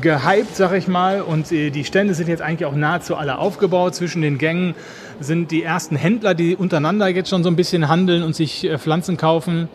[0.00, 1.22] gehypt, sag ich mal.
[1.22, 3.94] Und äh, die Stände sind jetzt eigentlich auch nahezu alle aufgebaut.
[3.94, 4.74] Zwischen den Gängen
[5.20, 8.78] sind die ersten Händler, die untereinander jetzt schon so ein bisschen handeln und sich äh,
[8.78, 9.68] Pflanzen kaufen.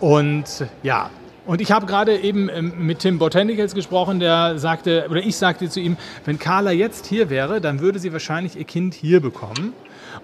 [0.00, 1.10] Und ja,
[1.46, 5.68] und ich habe gerade eben ähm, mit Tim Botanicals gesprochen, der sagte, oder ich sagte
[5.68, 9.72] zu ihm, wenn Carla jetzt hier wäre, dann würde sie wahrscheinlich ihr Kind hier bekommen.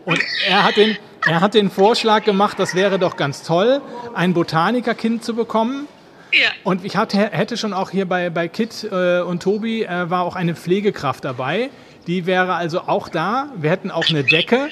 [0.04, 0.96] Und er hat den,
[1.26, 3.80] er hat den Vorschlag gemacht, das wäre doch ganz toll,
[4.14, 5.86] ein Botanikerkind zu bekommen.
[6.32, 6.50] Ja.
[6.64, 10.22] Und ich hatte, hätte schon auch hier bei, bei Kit äh, und Tobi äh, war
[10.22, 11.70] auch eine Pflegekraft dabei.
[12.06, 13.52] Die wäre also auch da.
[13.56, 14.68] Wir hätten auch eine Decke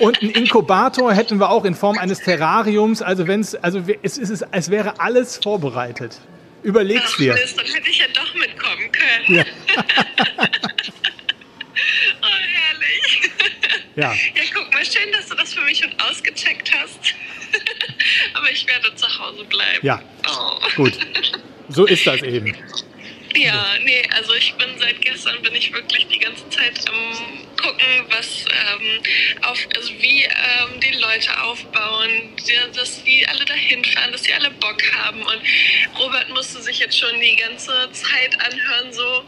[0.00, 3.02] und einen Inkubator hätten wir auch in Form eines Terrariums.
[3.02, 6.18] Also wenn es, also es ist, es wäre alles vorbereitet.
[6.62, 7.34] Überleg's dir.
[7.34, 9.38] Mist, dann hätte ich ja doch mitkommen können.
[9.38, 9.44] Ja.
[12.22, 13.30] oh, herrlich.
[13.96, 14.12] Ja.
[14.12, 17.14] Ja, guck mal, schön, dass du das für mich schon ausgecheckt hast.
[18.34, 19.86] Aber ich werde zu Hause bleiben.
[19.86, 20.02] Ja.
[20.28, 20.58] Oh.
[20.76, 20.94] Gut.
[21.68, 22.56] So ist das eben.
[23.36, 28.04] Ja, nee, also ich bin seit gestern bin ich wirklich die ganze Zeit am gucken,
[28.08, 29.02] was ähm,
[29.42, 34.34] auf, also wie ähm, die Leute aufbauen, die, dass die alle dahin fahren, dass die
[34.34, 35.20] alle Bock haben.
[35.20, 35.40] Und
[35.98, 39.24] Robert musste sich jetzt schon die ganze Zeit anhören, so,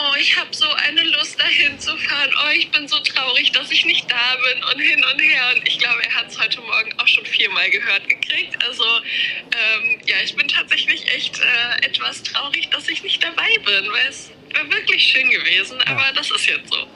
[0.00, 3.70] oh, ich habe so eine Lust dahin zu fahren, oh, ich bin so traurig, dass
[3.70, 5.42] ich nicht da bin und hin und her.
[5.54, 8.56] Und ich glaube, er hat es heute Morgen auch schon viermal gehört gekriegt.
[8.66, 13.90] Also ähm, ja, ich bin tatsächlich echt äh, etwas traurig, dass ich nicht dabei bin,
[13.92, 16.86] weil es wäre wirklich schön gewesen, aber das ist jetzt so.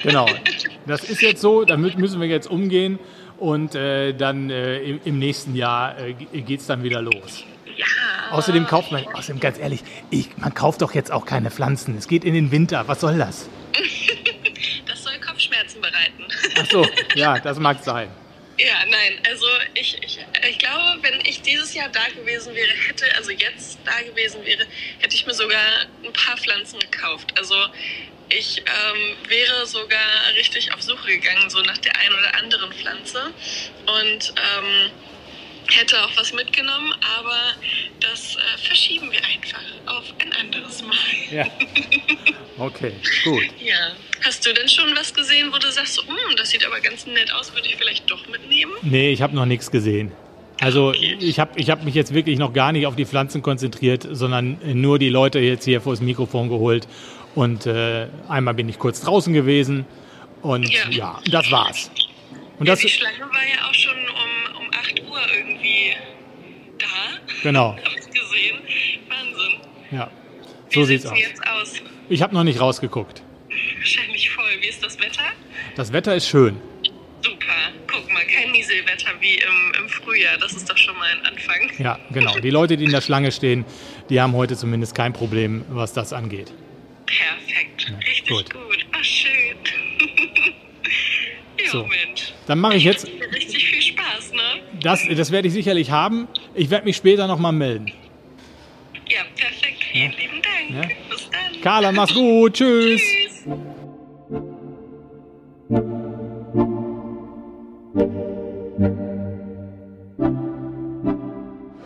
[0.02, 0.28] Genau.
[0.86, 2.98] Das ist jetzt so, damit müssen wir jetzt umgehen
[3.38, 7.44] und äh, dann äh, im, im, nächsten Jahr äh, geht es dann wieder los.
[7.78, 7.86] Ja.
[8.30, 11.96] Außerdem kauft man, außerdem ganz ehrlich, ich, man kauft doch jetzt auch keine Pflanzen.
[11.96, 12.88] Es geht in den Winter.
[12.88, 13.48] Was soll das?
[14.86, 16.24] das soll Kopfschmerzen bereiten.
[16.58, 18.08] Ach so, ja, das mag sein.
[18.58, 20.18] Ja, nein, also ich, ich,
[20.50, 24.66] ich glaube, wenn ich dieses Jahr da gewesen wäre, hätte, also jetzt da gewesen wäre,
[24.98, 27.32] hätte ich mir sogar ein paar Pflanzen gekauft.
[27.38, 27.54] Also
[28.30, 33.32] ich ähm, wäre sogar richtig auf Suche gegangen, so nach der einen oder anderen Pflanze.
[33.86, 34.90] Und ähm,
[35.76, 37.38] hätte auch was mitgenommen, aber
[38.00, 40.96] das äh, verschieben wir einfach auf ein anderes Mal.
[41.30, 41.46] Ja.
[42.60, 42.92] Okay,
[43.22, 43.44] gut.
[43.64, 43.92] Ja.
[44.24, 47.06] Hast du denn schon was gesehen, wo du sagst, so, hm, das sieht aber ganz
[47.06, 48.72] nett aus, würde ich vielleicht doch mitnehmen?
[48.82, 50.10] Nee, ich habe noch nichts gesehen.
[50.60, 54.08] Also ich habe ich hab mich jetzt wirklich noch gar nicht auf die Pflanzen konzentriert,
[54.10, 56.88] sondern nur die Leute jetzt hier vor das Mikrofon geholt.
[57.36, 59.86] Und äh, einmal bin ich kurz draußen gewesen
[60.42, 61.90] und ja, ja das war's.
[62.58, 64.27] Und ja, das, die Schlange war ja auch schon um,
[65.18, 65.92] 8 Uhr irgendwie
[66.78, 66.86] da.
[67.42, 67.76] Genau.
[67.84, 68.58] Hab ich gesehen.
[69.08, 69.60] Wahnsinn.
[69.90, 70.10] Ja,
[70.72, 71.18] so Wie sieht's aus.
[71.18, 71.72] jetzt aus?
[72.08, 73.22] Ich habe noch nicht rausgeguckt.
[73.78, 74.44] Wahrscheinlich voll.
[74.60, 75.24] Wie ist das Wetter?
[75.76, 76.60] Das Wetter ist schön.
[77.22, 77.54] Super.
[77.90, 80.36] Guck mal, kein Nieselwetter wie im, im Frühjahr.
[80.38, 81.70] Das ist doch schon mal ein Anfang.
[81.78, 82.38] Ja, genau.
[82.38, 83.64] Die Leute, die in der Schlange stehen,
[84.10, 86.52] die haben heute zumindest kein Problem, was das angeht.
[87.06, 87.92] Perfekt.
[88.06, 88.50] Richtig gut.
[88.52, 88.86] gut.
[88.92, 89.56] Ach, schön.
[91.64, 91.86] ja, So.
[91.86, 92.32] Mensch.
[92.46, 93.67] Dann mache ich jetzt, Richtig Spaß, ne?
[94.82, 96.28] Das, das werde ich sicherlich haben.
[96.54, 97.92] Ich werde mich später nochmal melden.
[99.08, 99.84] Ja, perfekt.
[99.92, 100.84] Vielen lieben Dank.
[100.84, 100.96] Ja.
[101.10, 101.60] Bis dann.
[101.62, 102.54] Carla, mach's gut.
[102.54, 103.02] Tschüss.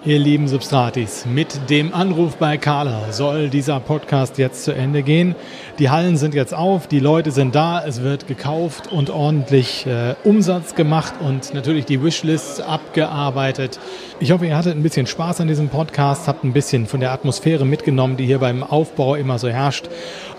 [0.05, 5.37] Ihr lieben Substratis, mit dem Anruf bei Carla soll dieser Podcast jetzt zu Ende gehen.
[5.79, 10.17] Die Hallen sind jetzt auf, die Leute sind da, es wird gekauft und ordentlich äh,
[10.25, 13.79] Umsatz gemacht und natürlich die Wishlists abgearbeitet.
[14.19, 17.13] Ich hoffe, ihr hattet ein bisschen Spaß an diesem Podcast, habt ein bisschen von der
[17.13, 19.89] Atmosphäre mitgenommen, die hier beim Aufbau immer so herrscht.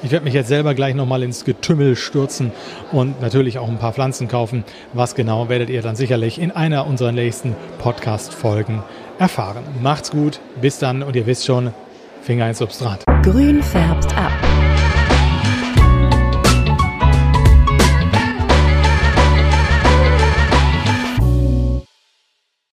[0.04, 2.52] Ich werde mich jetzt selber gleich nochmal ins Getümmel stürzen
[2.92, 4.66] und natürlich auch ein paar Pflanzen kaufen.
[4.92, 8.84] Was genau werdet ihr dann sicherlich in einer unserer nächsten Podcast-Folgen
[9.20, 9.64] erfahren.
[9.82, 11.74] Macht's gut, bis dann und ihr wisst schon,
[12.22, 13.04] Finger ins Substrat.
[13.24, 14.32] Grün färbt ab.